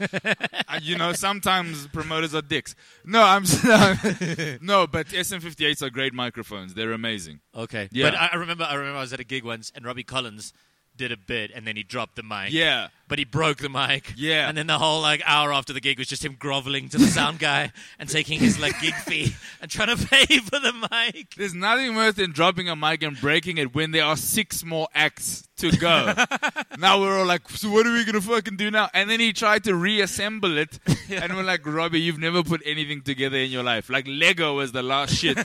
Uh, 0.71 0.79
you 0.83 0.99
know, 0.99 1.15
sometimes 1.15 1.87
promoters 1.89 2.35
are 2.35 2.43
dicks. 2.43 2.75
No, 3.03 3.23
I'm 3.23 3.43
no, 4.61 4.87
but 4.87 5.07
SM58s 5.09 5.81
are 5.81 5.89
great 5.89 6.13
microphones. 6.13 6.75
They're 6.75 6.93
amazing. 6.93 7.41
Okay. 7.55 7.89
Yeah. 7.91 8.11
But 8.11 8.19
I 8.21 8.37
remember 8.37 8.65
I 8.65 8.75
remember 8.75 8.99
I 8.99 9.01
was 9.01 9.15
at 9.15 9.21
a 9.21 9.25
gig 9.25 9.45
once 9.45 9.73
and 9.75 9.87
Robbie 9.87 10.03
Collins 10.05 10.53
did 10.95 11.11
a 11.11 11.17
bit 11.17 11.51
and 11.55 11.67
then 11.67 11.77
he 11.77 11.83
dropped 11.83 12.17
the 12.17 12.23
mic. 12.23 12.53
Yeah. 12.53 12.89
But 13.09 13.19
he 13.19 13.25
broke 13.25 13.59
the 13.59 13.69
mic. 13.69 14.13
Yeah. 14.17 14.49
And 14.49 14.57
then 14.57 14.67
the 14.67 14.79
whole 14.79 15.01
like 15.01 15.23
hour 15.25 15.53
after 15.53 15.73
the 15.73 15.81
gig 15.81 15.99
was 15.99 16.09
just 16.09 16.25
him 16.25 16.37
groveling 16.39 16.89
to 16.91 16.99
the 16.99 17.07
sound 17.07 17.39
guy 17.41 17.73
and 17.99 18.09
taking 18.09 18.39
his 18.39 18.59
like 18.59 18.79
gig 18.81 18.95
fee 18.95 19.35
and 19.61 19.71
trying 19.71 19.97
to 19.97 20.07
pay 20.11 20.39
for 20.39 20.61
the 20.61 20.73
mic. 20.91 21.35
There's 21.37 21.55
nothing 21.55 21.95
worse 21.97 22.15
than 22.15 22.33
dropping 22.33 22.69
a 22.69 22.77
mic 22.77 23.03
and 23.03 23.19
breaking 23.21 23.59
it 23.59 23.75
when 23.75 23.91
there 23.93 24.05
are 24.05 24.17
six 24.17 24.63
more 24.63 24.89
acts 24.95 25.49
to 25.59 25.71
go. 25.77 26.13
now 26.79 27.01
we're 27.01 27.19
all 27.19 27.27
like, 27.27 27.49
so 27.51 27.71
what 27.71 27.87
are 27.87 27.93
we 27.93 28.05
gonna 28.05 28.21
fucking 28.21 28.57
do 28.57 28.71
now? 28.71 28.89
And 28.95 29.11
then 29.11 29.21
he 29.21 29.33
tried 29.33 29.65
to 29.65 29.75
reassemble 29.75 30.57
it, 30.57 30.79
and 31.11 31.35
we're 31.37 31.43
like, 31.43 31.67
Robbie, 31.67 32.01
you've 32.01 32.19
never 32.19 32.43
put 32.43 32.63
anything 32.65 33.03
together 33.03 33.37
in 33.37 33.51
your 33.51 33.63
life. 33.63 33.91
Like 33.91 34.07
Lego 34.09 34.55
was 34.55 34.73
the 34.73 34.83
last 34.83 35.15
shit 35.15 35.39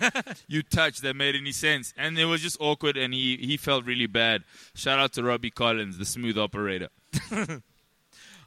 you 0.47 0.63
touched 0.63 1.01
that 1.01 1.15
made 1.15 1.35
any 1.35 1.51
sense, 1.51 1.93
and 1.97 2.17
it 2.17 2.25
was 2.25 2.41
just 2.41 2.57
awkward, 2.59 2.97
and 2.97 3.13
he 3.13 3.37
he 3.37 3.57
felt 3.57 3.85
really 3.85 4.07
bad. 4.07 4.43
Shout 4.75 4.99
out 4.99 5.13
to 5.13 5.23
Robbie 5.23 5.51
Collins, 5.51 5.97
the 5.97 6.05
smooth 6.05 6.37
operator. 6.37 6.89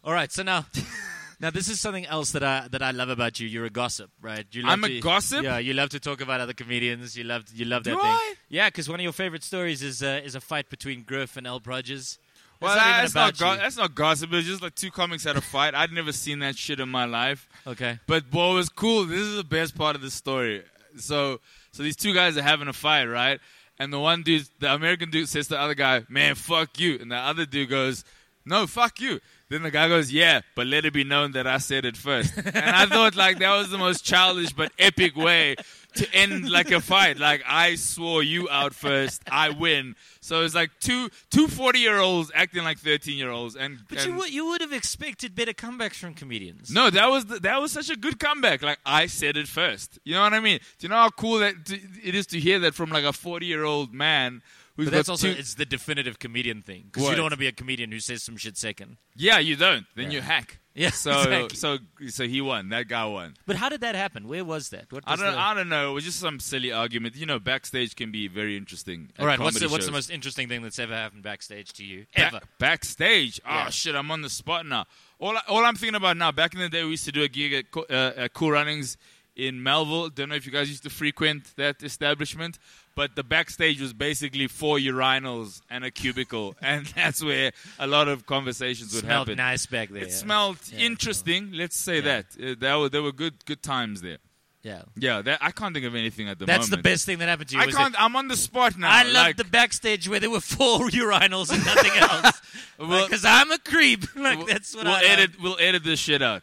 All 0.05 0.13
right, 0.13 0.31
so 0.31 0.43
now 0.43 0.67
now 1.41 1.51
this 1.51 1.69
is 1.69 1.81
something 1.81 2.07
else 2.07 2.31
that 2.33 2.43
I 2.45 2.69
that 2.71 2.83
I 2.83 2.93
love 2.93 3.09
about 3.09 3.41
you. 3.41 3.49
You're 3.49 3.65
a 3.65 3.71
gossip, 3.71 4.11
right? 4.21 4.47
You 4.53 4.63
love 4.63 4.73
I'm 4.73 4.85
a 4.85 4.89
to- 4.89 5.01
gossip? 5.01 5.43
Yeah, 5.45 5.59
you 5.59 5.75
love 5.75 5.91
to 5.91 6.01
talk 6.01 6.21
about 6.21 6.41
other 6.41 6.53
comedians. 6.53 7.17
You 7.17 7.25
love 7.25 7.45
you 7.53 7.65
love 7.65 7.85
that 7.85 7.91
Do 7.91 7.97
thing. 7.97 8.07
I? 8.07 8.35
Yeah, 8.49 8.69
because 8.69 8.89
one 8.89 9.01
of 9.01 9.05
your 9.05 9.13
favorite 9.13 9.43
stories 9.43 9.83
is 9.83 10.03
uh, 10.03 10.21
is 10.25 10.35
a 10.35 10.41
fight 10.41 10.71
between 10.71 11.03
Griff 11.03 11.37
and 11.37 11.47
El 11.47 11.61
Prodiges. 11.61 12.19
Well, 12.61 12.75
That's 12.75 13.15
not 13.15 13.27
that's 13.27 13.41
not, 13.43 13.57
go- 13.57 13.63
that's 13.63 13.77
not 13.77 13.95
gossip. 13.95 14.33
It's 14.33 14.47
just 14.47 14.63
like 14.63 14.75
two 14.75 14.91
comics 14.91 15.25
had 15.25 15.37
a 15.37 15.43
fight. 15.43 15.75
I'd 15.75 15.93
never 15.93 16.13
seen 16.13 16.39
that 16.39 16.57
shit 16.57 16.81
in 16.81 16.89
my 16.89 17.05
life. 17.05 17.49
Okay. 17.67 17.99
But 18.07 18.25
what 18.31 18.55
was 18.55 18.71
cool, 18.71 19.05
this 19.05 19.19
is 19.21 19.37
the 19.37 19.45
best 19.45 19.77
part 19.77 19.95
of 19.95 20.01
the 20.03 20.11
story. 20.11 20.63
So 20.97 21.41
so 21.73 21.83
these 21.83 21.97
two 21.97 22.15
guys 22.15 22.39
are 22.39 22.43
having 22.43 22.69
a 22.69 22.73
fight, 22.73 23.05
right? 23.07 23.41
And 23.79 23.93
the 23.93 23.99
one 23.99 24.23
dude, 24.23 24.49
the 24.59 24.73
American 24.73 25.11
dude 25.11 25.29
says 25.29 25.49
to 25.49 25.55
the 25.55 25.61
other 25.61 25.75
guy, 25.75 26.05
Man, 26.09 26.35
fuck 26.35 26.79
you. 26.81 26.97
And 26.99 27.11
the 27.13 27.17
other 27.17 27.45
dude 27.45 27.69
goes, 27.69 28.05
No, 28.47 28.67
fuck 28.67 29.01
you. 29.01 29.21
Then 29.49 29.63
the 29.63 29.71
guy 29.71 29.87
goes, 29.89 30.13
Yeah, 30.13 30.41
but 30.57 30.67
let 30.67 30.85
it 30.85 30.93
be 30.93 31.05
known 31.05 31.33
that 31.33 31.47
I 31.47 31.59
said 31.59 31.85
it 31.85 31.97
first. 31.97 32.33
and 32.37 32.57
I 32.57 32.87
thought 32.87 33.15
like 33.17 33.39
that 33.41 33.57
was 33.57 33.71
the 33.71 33.79
most 33.79 34.05
childish 34.05 34.53
but 34.53 34.73
epic 34.79 35.15
way 35.17 35.57
to 35.97 36.15
end 36.15 36.49
like 36.51 36.71
a 36.73 36.81
fight. 36.81 37.19
Like 37.19 37.43
I 37.47 37.77
swore 37.77 38.23
you 38.25 38.49
out 38.51 38.75
first, 38.75 39.23
I 39.31 39.51
win. 39.51 39.95
So 40.21 40.43
it's 40.43 40.55
like 40.55 40.71
two 40.81 41.11
two 41.31 41.47
40 41.47 41.79
year 41.79 41.99
olds 41.99 42.33
acting 42.35 42.65
like 42.65 42.79
13 42.79 43.17
year 43.17 43.31
olds 43.31 43.55
and 43.57 43.79
But 43.89 43.99
and- 43.99 44.07
you 44.09 44.15
would 44.19 44.31
you 44.33 44.47
would 44.47 44.61
have 44.63 44.73
expected 44.73 45.35
better 45.37 45.53
comebacks 45.53 45.95
from 45.97 46.15
comedians. 46.15 46.71
no, 46.71 46.91
that 46.91 47.07
was 47.09 47.27
the, 47.27 47.39
that 47.41 47.61
was 47.61 47.71
such 47.73 47.89
a 47.91 47.97
good 47.97 48.19
comeback. 48.19 48.63
Like 48.63 48.79
I 48.85 49.07
said 49.07 49.37
it 49.37 49.47
first. 49.47 49.99
You 50.05 50.15
know 50.15 50.23
what 50.23 50.35
I 50.35 50.41
mean? 50.41 50.59
Do 50.79 50.85
you 50.87 50.89
know 50.89 50.97
how 50.97 51.11
cool 51.11 51.39
that 51.39 51.65
t- 51.67 51.81
it 52.03 52.15
is 52.17 52.27
to 52.29 52.41
hear 52.41 52.59
that 52.61 52.75
from 52.75 52.91
like 52.91 53.05
a 53.05 53.13
forty-year-old 53.13 53.95
man 53.95 54.43
But 54.77 54.91
that's 54.91 55.09
also 55.09 55.33
two- 55.33 55.39
it's 55.39 55.55
the 55.55 55.65
definitive 55.67 56.19
comedian 56.19 56.63
thing 56.63 56.91
because 56.93 57.09
you 57.09 57.15
don't 57.17 57.25
want 57.25 57.33
to 57.33 57.39
be 57.39 57.47
a 57.47 57.53
comedian 57.53 57.91
who 57.93 58.01
says 58.01 58.23
some 58.23 58.37
shit 58.37 58.57
second. 58.57 58.99
yeah, 59.15 59.39
you 59.39 59.57
don't. 59.57 59.87
Then 59.95 60.07
Yeah. 60.11 60.17
you 60.19 60.21
hack. 60.23 60.59
Yeah, 60.79 60.91
So 60.91 61.11
exactly. 61.23 61.57
so 61.57 61.79
so 62.09 62.29
he 62.29 62.43
won. 62.43 62.69
That 62.69 62.87
guy 62.87 63.07
won. 63.07 63.33
But 63.47 63.57
how 63.57 63.71
did 63.71 63.81
that 63.81 63.95
happen? 63.95 64.29
Where 64.29 64.45
was 64.45 64.69
that? 64.69 64.93
What 64.93 65.05
I 65.07 65.17
don't 65.17 65.33
the- 65.33 65.39
I 65.41 65.55
don't 65.55 65.71
know. 65.71 65.93
It 65.93 65.95
was 65.95 66.05
just 66.05 66.21
some 66.21 66.39
silly 66.39 66.71
argument. 66.71 67.17
You 67.17 67.25
know, 67.25 67.39
backstage 67.39 67.97
can 67.97 68.13
be 68.13 68.29
very 68.29 68.59
interesting. 68.59 69.11
All 69.19 69.25
right, 69.25 69.39
what's 69.39 69.59
the, 69.59 69.71
what's 69.71 69.87
the 69.87 69.93
most 69.93 70.11
interesting 70.11 70.49
thing 70.49 70.61
that's 70.61 70.79
ever 70.79 70.93
happened 70.95 71.23
backstage 71.23 71.73
to 71.79 71.83
you? 71.83 72.05
Ever? 72.15 72.41
backstage. 72.59 73.41
Oh 73.47 73.51
Yeah. 73.55 73.71
shit, 73.71 73.95
I'm 73.95 74.11
on 74.11 74.21
the 74.21 74.29
spot 74.29 74.67
now. 74.67 74.85
All 75.19 75.35
I, 75.35 75.41
all 75.49 75.65
I'm 75.65 75.77
thinking 75.77 75.95
about 75.95 76.19
now. 76.19 76.31
Back 76.31 76.53
in 76.53 76.61
the 76.61 76.69
day, 76.69 76.85
we 76.85 76.91
used 76.91 77.07
to 77.07 77.13
do 77.13 77.23
a 77.23 77.29
gig 77.29 77.55
at, 77.55 77.65
uh, 77.91 78.13
at 78.25 78.35
Cool 78.35 78.51
Runnings 78.51 78.99
in 79.35 79.63
Melville. 79.63 80.11
Don't 80.11 80.29
know 80.29 80.35
if 80.35 80.45
you 80.45 80.53
guys 80.53 80.69
used 80.69 80.83
to 80.83 80.91
frequent 80.91 81.57
that 81.57 81.83
establishment, 81.83 82.59
but 82.97 83.15
the 83.15 83.23
backstage 83.23 83.81
was 83.81 83.93
basically 83.93 84.49
four 84.49 84.79
urinals 84.79 85.61
and 85.71 85.85
a 85.85 85.91
cubicle, 85.93 86.57
and 86.63 86.87
that's 86.87 87.23
where 87.23 87.53
a 87.79 87.87
lot 87.87 88.09
of 88.09 88.27
conversations 88.27 88.93
would 88.95 89.05
Smelled 89.05 89.29
happen. 89.29 89.37
nice 89.37 89.67
back 89.67 89.91
there. 89.91 90.03
It 90.03 90.13
smelled 90.13 90.59
Yeah. 90.73 90.81
interesting. 90.81 91.53
Let's 91.53 91.77
say 91.77 91.97
Yeah. 91.97 92.01
that. 92.01 92.27
Uh, 92.43 92.55
there 92.59 92.79
were 92.81 92.89
there 92.89 93.03
were 93.03 93.13
good 93.13 93.45
good 93.45 93.63
times 93.63 94.01
there. 94.03 94.19
Yeah. 94.63 94.83
Yeah, 94.97 95.23
that, 95.23 95.39
I 95.41 95.53
can't 95.53 95.73
think 95.75 95.87
of 95.87 95.95
anything 95.95 96.29
at 96.29 96.41
the 96.41 96.45
That's 96.47 96.69
the 96.69 96.77
best 96.77 97.07
thing 97.07 97.19
that 97.19 97.29
happened 97.29 97.51
to 97.51 97.55
you. 97.55 97.61
I 97.63 97.67
can't. 97.67 97.93
that- 97.93 98.03
I'm 98.03 98.17
on 98.17 98.27
the 98.27 98.37
spot 98.37 98.77
now. 98.77 98.91
I 98.91 99.05
love 99.05 99.13
like, 99.15 99.37
the 99.37 99.45
backstage 99.45 100.09
where 100.09 100.19
there 100.19 100.29
were 100.31 100.41
four 100.41 100.89
urinals 101.03 101.53
and 101.53 101.65
nothing 101.65 101.93
else. 102.01 102.43
Well- 102.77 103.07
Because 103.07 103.25
I'm 103.25 103.53
a 103.53 103.59
creep. 103.59 104.03
like 104.17 104.39
We'll- 104.39 104.47
that's 104.49 104.75
what 104.75 104.87
we'll 104.87 104.95
I 104.95 105.03
edit. 105.05 105.41
We'll 105.41 105.57
edit 105.61 105.85
this 105.85 106.01
shit 106.01 106.21
out. 106.21 106.43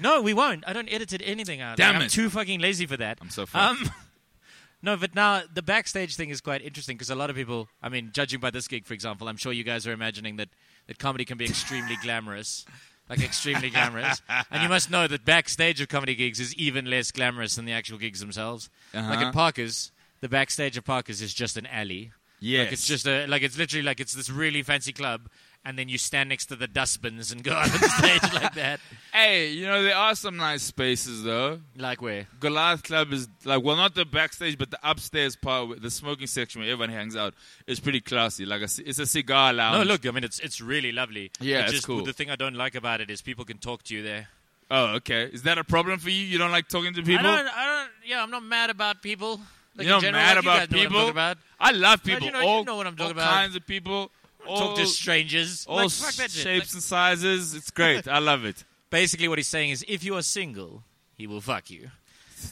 No, 0.00 0.20
we 0.20 0.34
won't. 0.34 0.62
I 0.66 0.72
don't 0.74 0.88
edit 0.88 1.20
anything 1.24 1.60
out. 1.60 1.76
Damn 1.78 1.94
it! 1.94 1.98
I'm 1.98 2.02
it. 2.04 2.10
too 2.10 2.28
fucking 2.30 2.60
lazy 2.60 2.84
for 2.86 2.98
that. 2.98 3.18
I'm 3.20 3.30
so 3.30 3.46
fucked. 3.46 3.80
Um, 3.82 3.90
no, 4.86 4.96
but 4.96 5.14
now 5.14 5.42
the 5.52 5.60
backstage 5.62 6.16
thing 6.16 6.30
is 6.30 6.40
quite 6.40 6.62
interesting 6.62 6.96
because 6.96 7.10
a 7.10 7.14
lot 7.14 7.28
of 7.28 7.36
people, 7.36 7.68
I 7.82 7.88
mean, 7.90 8.10
judging 8.14 8.40
by 8.40 8.50
this 8.50 8.66
gig, 8.68 8.86
for 8.86 8.94
example, 8.94 9.28
I'm 9.28 9.36
sure 9.36 9.52
you 9.52 9.64
guys 9.64 9.86
are 9.86 9.92
imagining 9.92 10.36
that, 10.36 10.48
that 10.86 10.98
comedy 10.98 11.24
can 11.26 11.36
be 11.36 11.44
extremely 11.44 11.96
glamorous. 12.02 12.64
Like, 13.08 13.22
extremely 13.22 13.70
glamorous. 13.70 14.20
And 14.50 14.62
you 14.64 14.68
must 14.68 14.90
know 14.90 15.06
that 15.06 15.24
backstage 15.24 15.80
of 15.80 15.88
comedy 15.88 16.14
gigs 16.16 16.40
is 16.40 16.54
even 16.56 16.86
less 16.90 17.12
glamorous 17.12 17.54
than 17.54 17.64
the 17.64 17.72
actual 17.72 17.98
gigs 17.98 18.18
themselves. 18.20 18.68
Like 18.94 19.04
Uh-huh. 19.04 19.26
at 19.26 19.34
Parker's, 19.34 19.92
the 20.20 20.28
backstage 20.28 20.76
of 20.76 20.84
Parker's 20.84 21.20
is 21.22 21.32
just 21.32 21.56
an 21.56 21.66
alley. 21.66 22.10
Yes. 22.40 22.64
Like 22.64 22.72
it's 22.72 22.86
just 22.86 23.06
a 23.06 23.26
like 23.26 23.42
it's 23.42 23.56
literally 23.56 23.82
like 23.84 24.00
it's 24.00 24.12
this 24.14 24.28
really 24.28 24.62
fancy 24.62 24.92
club, 24.92 25.28
and 25.66 25.78
then 25.78 25.88
you 25.88 25.98
stand 25.98 26.28
next 26.28 26.46
to 26.46 26.56
the 26.56 26.66
dustbins 26.68 27.32
and 27.32 27.42
go 27.42 27.52
out 27.54 27.70
on 27.70 27.88
stage 27.90 28.22
like 28.32 28.54
that. 28.54 28.80
Hey, 29.12 29.50
you 29.50 29.66
know 29.66 29.82
there 29.82 29.96
are 29.96 30.14
some 30.14 30.36
nice 30.36 30.62
spaces 30.62 31.22
though. 31.24 31.60
Like 31.76 32.00
where? 32.00 32.26
Goliath 32.40 32.82
Club 32.84 33.12
is 33.12 33.28
like 33.44 33.62
well, 33.62 33.76
not 33.76 33.94
the 33.94 34.04
backstage, 34.04 34.56
but 34.56 34.70
the 34.70 34.78
upstairs 34.82 35.36
part, 35.36 35.68
where- 35.68 35.78
the 35.78 35.90
smoking 35.90 36.26
section 36.26 36.60
where 36.62 36.70
everyone 36.70 36.90
hangs 36.90 37.16
out, 37.16 37.34
is 37.66 37.80
pretty 37.80 38.00
classy. 38.00 38.46
Like 38.46 38.60
a, 38.62 38.68
it's 38.84 38.98
a 38.98 39.06
cigar 39.06 39.52
lounge. 39.52 39.78
No, 39.86 39.92
look, 39.92 40.06
I 40.06 40.10
mean 40.12 40.24
it's 40.24 40.38
it's 40.38 40.60
really 40.60 40.92
lovely. 40.92 41.30
Yeah, 41.40 41.58
It's 41.58 41.64
it's 41.64 41.72
just 41.78 41.86
cool. 41.86 42.04
the 42.04 42.12
thing 42.14 42.30
I 42.30 42.36
don't 42.36 42.54
like 42.54 42.74
about 42.74 43.00
it 43.00 43.10
is 43.10 43.20
people 43.20 43.44
can 43.44 43.58
talk 43.58 43.82
to 43.84 43.94
you 43.94 44.02
there. 44.02 44.28
Oh, 44.70 44.94
okay. 44.96 45.24
Is 45.32 45.42
that 45.42 45.58
a 45.58 45.64
problem 45.64 45.98
for 46.00 46.10
you? 46.10 46.22
You 46.22 46.38
don't 46.38 46.50
like 46.50 46.68
talking 46.68 46.92
to 46.94 47.02
people? 47.02 47.26
I 47.26 47.36
don't, 47.36 47.48
I 47.56 47.66
don't. 47.66 47.90
Yeah, 48.04 48.22
I'm 48.22 48.30
not 48.32 48.42
mad 48.42 48.68
about 48.70 49.00
people. 49.02 49.40
Like 49.76 49.86
You're 49.86 49.96
not 49.96 50.02
general, 50.02 50.22
mad 50.24 50.36
like 50.36 50.44
you 50.44 50.50
about 50.50 50.58
guys 50.58 50.70
know 50.70 50.78
what 50.78 50.86
I'm 50.86 50.90
people? 50.92 51.08
about. 51.10 51.38
I 51.60 51.70
love 51.72 52.02
people. 52.02 52.26
you 52.26 52.32
know- 52.32 52.40
you 52.40 52.46
all, 52.48 52.64
know 52.64 52.76
what 52.76 52.86
I'm 52.86 52.96
talking 52.96 53.16
all 53.16 53.22
about. 53.22 53.32
kinds 53.32 53.54
of 53.56 53.66
people. 53.66 54.10
All, 54.46 54.58
Talk 54.58 54.76
to 54.76 54.86
strangers. 54.86 55.66
all 55.68 55.76
like, 55.76 55.90
fuck 55.90 56.28
shapes 56.28 56.46
Like, 56.46 56.74
and 56.74 56.82
sizes. 56.82 57.54
It's 57.54 57.70
great. 57.70 58.06
I 58.08 58.18
love 58.18 58.44
it. 58.44 58.64
basically, 58.90 59.28
what 59.28 59.38
he's 59.38 59.48
saying 59.48 59.70
is, 59.70 59.84
if 59.88 60.04
you 60.04 60.16
are 60.16 60.22
single, 60.22 60.82
he 61.16 61.26
will 61.26 61.40
fuck 61.40 61.70
you. 61.70 61.90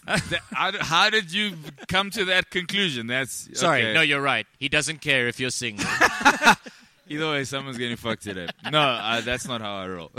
How, 0.52 1.10
did 1.10 1.32
you 1.32 1.56
come 1.88 2.10
to 2.10 2.24
that 2.26 2.50
conclusion? 2.50 3.06
That's 3.06 3.48
Sorry, 3.58 3.82
okay. 3.82 3.92
no, 3.92 4.00
you're 4.00 4.20
right. 4.20 4.46
He 4.58 4.68
doesn't 4.68 5.00
care 5.00 5.28
if 5.28 5.38
you're 5.38 5.50
single. 5.50 5.86
Either 7.08 7.30
way, 7.30 7.44
someone's 7.44 7.76
getting 7.76 7.96
fucked 7.96 8.22
today. 8.22 8.48
No, 8.70 8.80
uh, 8.80 9.20
that's 9.20 9.46
not 9.46 9.60
how 9.60 9.74
I 9.76 9.86
roll. 9.88 10.10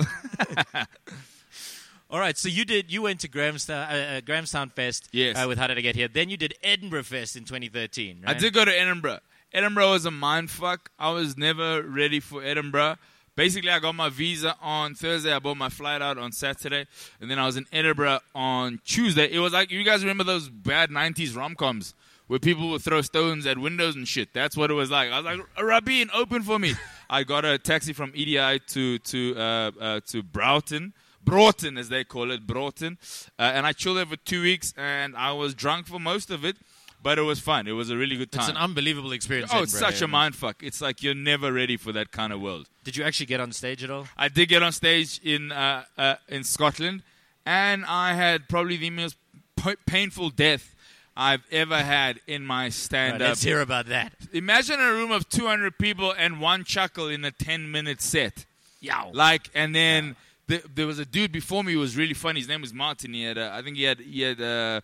All 2.11 2.19
right, 2.19 2.37
so 2.37 2.47
you 2.47 2.63
did. 2.63 2.91
You 2.91 3.01
went 3.01 3.21
to 3.21 3.27
Grahamstown, 3.27 3.89
uh, 3.89 4.17
uh, 4.17 4.21
Grahamstown 4.21 4.69
Fest. 4.69 5.09
Yes. 5.11 5.35
Uh, 5.35 5.47
with 5.47 5.57
How 5.57 5.65
Did 5.67 5.79
I 5.79 5.81
Get 5.81 5.95
Here? 5.95 6.07
Then 6.07 6.29
you 6.29 6.37
did 6.37 6.53
Edinburgh 6.63 7.03
Fest 7.03 7.35
in 7.35 7.43
2013. 7.43 8.23
I 8.25 8.35
did 8.35 8.53
go 8.53 8.63
to 8.63 8.71
Edinburgh. 8.71 9.19
Edinburgh 9.55 9.91
was 9.91 10.05
a 10.05 10.11
mind 10.11 10.51
fuck. 10.51 10.91
I 10.99 11.11
was 11.11 11.37
never 11.37 11.81
ready 11.81 12.19
for 12.19 12.43
Edinburgh. 12.43 12.97
Basically, 13.37 13.69
I 13.69 13.79
got 13.79 13.95
my 13.95 14.09
visa 14.09 14.53
on 14.61 14.95
Thursday. 14.95 15.31
I 15.31 15.39
bought 15.39 15.55
my 15.55 15.69
flight 15.69 16.01
out 16.01 16.17
on 16.17 16.33
Saturday, 16.33 16.85
and 17.21 17.31
then 17.31 17.39
I 17.39 17.45
was 17.45 17.55
in 17.55 17.65
Edinburgh 17.71 18.19
on 18.35 18.81
Tuesday. 18.83 19.31
It 19.31 19.39
was 19.39 19.53
like 19.53 19.71
you 19.71 19.81
guys 19.85 20.01
remember 20.03 20.25
those 20.25 20.49
bad 20.49 20.89
'90s 20.89 21.37
rom 21.37 21.55
coms 21.55 21.93
where 22.27 22.37
people 22.37 22.69
would 22.71 22.81
throw 22.81 23.01
stones 23.01 23.45
at 23.45 23.57
windows 23.57 23.95
and 23.95 24.05
shit. 24.05 24.33
That's 24.33 24.57
what 24.57 24.71
it 24.71 24.73
was 24.73 24.91
like. 24.91 25.09
I 25.09 25.21
was 25.21 25.25
like, 25.25 25.63
Rabin, 25.63 26.09
open 26.13 26.43
for 26.43 26.59
me. 26.59 26.73
I 27.09 27.23
got 27.23 27.45
a 27.45 27.57
taxi 27.57 27.93
from 27.93 28.11
EDI 28.13 28.59
to 28.59 28.99
to 28.99 29.35
uh, 29.37 29.71
uh, 29.79 29.99
to 30.07 30.21
Broughton. 30.21 30.93
Broughton, 31.23 31.77
as 31.77 31.87
they 31.87 32.03
call 32.03 32.29
it, 32.29 32.45
Broughton. 32.45 32.97
Uh, 33.39 33.51
and 33.55 33.65
I 33.65 33.71
chilled 33.71 33.97
there 33.97 34.05
for 34.05 34.17
two 34.17 34.41
weeks, 34.41 34.73
and 34.77 35.15
I 35.15 35.31
was 35.31 35.55
drunk 35.55 35.87
for 35.87 35.99
most 35.99 36.29
of 36.29 36.43
it, 36.43 36.57
but 37.05 37.19
it 37.19 37.21
was 37.21 37.39
fun. 37.39 37.67
It 37.67 37.73
was 37.73 37.91
a 37.91 37.95
really 37.95 38.17
good 38.17 38.31
time. 38.31 38.41
It's 38.41 38.49
an 38.49 38.57
unbelievable 38.57 39.11
experience. 39.11 39.51
Oh, 39.53 39.61
it's 39.61 39.75
Edinburgh, 39.75 39.91
such 39.91 40.01
a 40.01 40.07
mind 40.07 40.35
fuck. 40.35 40.63
It's 40.63 40.81
like 40.81 41.03
you're 41.03 41.13
never 41.13 41.53
ready 41.53 41.77
for 41.77 41.91
that 41.91 42.11
kind 42.11 42.33
of 42.33 42.41
world. 42.41 42.67
Did 42.83 42.97
you 42.97 43.03
actually 43.03 43.27
get 43.27 43.39
on 43.39 43.51
stage 43.51 43.83
at 43.83 43.91
all? 43.91 44.07
I 44.17 44.27
did 44.27 44.49
get 44.49 44.63
on 44.63 44.71
stage 44.71 45.19
in 45.23 45.51
uh, 45.51 45.83
uh, 45.99 46.15
in 46.27 46.43
Scotland, 46.43 47.03
and 47.45 47.85
I 47.85 48.15
had 48.15 48.49
probably 48.49 48.77
the 48.77 48.89
most 48.89 49.17
p- 49.55 49.75
painful 49.85 50.31
death 50.31 50.73
I've 51.15 51.43
ever 51.51 51.77
had 51.77 52.21
in 52.25 52.43
my 52.43 52.69
stand 52.69 53.21
up. 53.21 53.29
let's 53.29 53.43
hear 53.43 53.61
about 53.61 53.85
that. 53.85 54.13
Imagine 54.33 54.79
a 54.79 54.91
room 54.91 55.11
of 55.11 55.29
200 55.29 55.77
people 55.77 56.11
and 56.17 56.41
one 56.41 56.63
chuckle 56.63 57.07
in 57.07 57.23
a 57.23 57.29
10 57.31 57.69
minute 57.69 58.01
set. 58.01 58.45
Yeah. 58.81 59.03
Like, 59.13 59.51
and 59.53 59.75
then 59.75 60.15
th- 60.49 60.65
there 60.73 60.87
was 60.87 60.97
a 60.97 61.05
dude 61.05 61.31
before 61.31 61.63
me 61.63 61.73
who 61.73 61.79
was 61.79 61.95
really 61.95 62.15
funny. 62.15 62.39
His 62.39 62.49
name 62.49 62.61
was 62.61 62.73
Martin. 62.73 63.13
He 63.13 63.23
had, 63.23 63.37
uh, 63.37 63.51
I 63.53 63.61
think 63.61 63.77
he 63.77 63.83
had, 63.83 63.99
he 63.99 64.21
had 64.23 64.41
uh, 64.41 64.81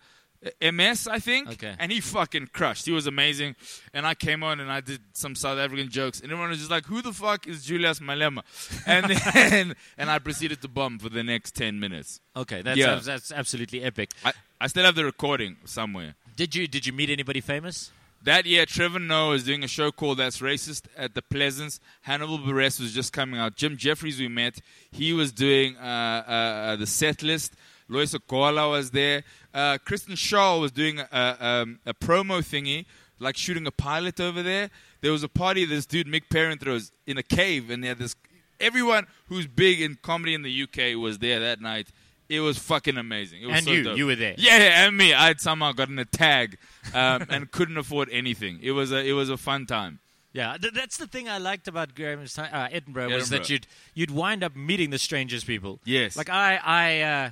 MS, 0.60 1.06
I 1.06 1.18
think. 1.18 1.48
Okay. 1.50 1.74
And 1.78 1.92
he 1.92 2.00
fucking 2.00 2.48
crushed. 2.52 2.86
He 2.86 2.92
was 2.92 3.06
amazing. 3.06 3.54
And 3.94 4.06
I 4.06 4.14
came 4.14 4.42
on 4.42 4.60
and 4.60 4.70
I 4.72 4.80
did 4.80 5.00
some 5.12 5.34
South 5.34 5.58
African 5.58 5.88
jokes. 5.88 6.20
And 6.20 6.30
everyone 6.32 6.50
was 6.50 6.58
just 6.58 6.70
like, 6.70 6.84
who 6.86 7.00
the 7.02 7.12
fuck 7.12 7.46
is 7.46 7.64
Julius 7.64 8.00
Malema? 8.00 8.42
And 8.86 9.06
then, 9.34 9.76
and 9.96 10.10
I 10.10 10.18
proceeded 10.18 10.60
to 10.62 10.68
bomb 10.68 10.98
for 10.98 11.08
the 11.08 11.22
next 11.22 11.54
10 11.54 11.78
minutes. 11.78 12.20
Okay, 12.36 12.62
that's 12.62 12.78
Yeah. 12.78 13.00
that's 13.04 13.30
absolutely 13.30 13.82
epic. 13.82 14.10
I, 14.24 14.32
I 14.60 14.66
still 14.66 14.84
have 14.84 14.94
the 14.94 15.04
recording 15.04 15.56
somewhere. 15.64 16.14
Did 16.36 16.54
you 16.54 16.66
did 16.66 16.86
you 16.86 16.92
meet 16.92 17.10
anybody 17.10 17.40
famous? 17.40 17.90
That 18.24 18.46
year, 18.46 18.66
Trevor 18.66 19.00
Noah 19.00 19.30
was 19.30 19.42
doing 19.42 19.64
a 19.64 19.68
show 19.68 19.90
called 19.90 20.18
That's 20.18 20.38
Racist 20.38 20.82
at 20.96 21.14
the 21.14 21.22
Pleasance. 21.22 21.80
Hannibal 22.02 22.38
Buress 22.38 22.78
was 22.80 22.94
just 22.94 23.12
coming 23.12 23.40
out. 23.40 23.56
Jim 23.56 23.76
Jeffries, 23.76 24.20
we 24.20 24.28
met. 24.28 24.60
He 24.92 25.12
was 25.12 25.32
doing 25.32 25.76
uh, 25.76 25.80
uh, 25.82 26.30
uh, 26.32 26.76
the 26.76 26.86
set 26.86 27.24
list. 27.24 27.54
Loyiso 27.92 28.18
Gola 28.26 28.68
was 28.70 28.90
there. 28.90 29.22
Uh, 29.52 29.78
Kristen 29.84 30.16
Shaw 30.16 30.58
was 30.58 30.72
doing 30.72 30.98
a, 31.00 31.36
um, 31.40 31.78
a 31.86 31.94
promo 31.94 32.40
thingy, 32.40 32.86
like 33.18 33.36
shooting 33.36 33.66
a 33.66 33.70
pilot 33.70 34.20
over 34.20 34.42
there. 34.42 34.70
There 35.00 35.12
was 35.12 35.22
a 35.22 35.28
party. 35.28 35.64
This 35.64 35.86
dude, 35.86 36.06
Mick 36.06 36.28
Perrin, 36.30 36.58
was 36.66 36.92
in 37.06 37.18
a 37.18 37.22
cave, 37.22 37.70
and 37.70 37.82
they 37.84 37.88
had 37.88 37.98
this. 37.98 38.16
Everyone 38.60 39.06
who's 39.26 39.46
big 39.46 39.80
in 39.80 39.98
comedy 40.02 40.34
in 40.34 40.42
the 40.42 40.62
UK 40.62 40.96
was 41.00 41.18
there 41.18 41.40
that 41.40 41.60
night. 41.60 41.88
It 42.28 42.40
was 42.40 42.56
fucking 42.56 42.96
amazing. 42.96 43.42
It 43.42 43.46
was 43.46 43.56
And 43.56 43.64
so 43.66 43.72
you, 43.72 43.82
dope. 43.82 43.98
you 43.98 44.06
were 44.06 44.16
there. 44.16 44.34
Yeah, 44.38 44.56
yeah, 44.56 44.86
and 44.86 44.96
me. 44.96 45.12
I 45.12 45.26
had 45.26 45.40
somehow 45.40 45.72
gotten 45.72 45.98
a 45.98 46.04
tag 46.06 46.56
um, 46.94 47.26
and 47.28 47.50
couldn't 47.50 47.76
afford 47.76 48.08
anything. 48.10 48.58
It 48.62 48.70
was 48.70 48.90
a 48.90 49.04
it 49.04 49.12
was 49.12 49.28
a 49.28 49.36
fun 49.36 49.66
time. 49.66 49.98
Yeah, 50.32 50.56
th- 50.56 50.72
that's 50.72 50.96
the 50.96 51.06
thing 51.06 51.28
I 51.28 51.36
liked 51.36 51.68
about 51.68 51.94
Grahamstown, 51.94 52.46
uh, 52.46 52.68
Edinburgh, 52.72 53.10
was 53.10 53.28
that 53.28 53.50
you'd 53.50 53.66
you'd 53.92 54.10
wind 54.10 54.42
up 54.42 54.56
meeting 54.56 54.88
the 54.88 54.98
strangest 54.98 55.46
people. 55.46 55.80
Yes. 55.84 56.16
Like 56.16 56.30
I 56.30 56.58
I 56.64 57.00
uh, 57.00 57.30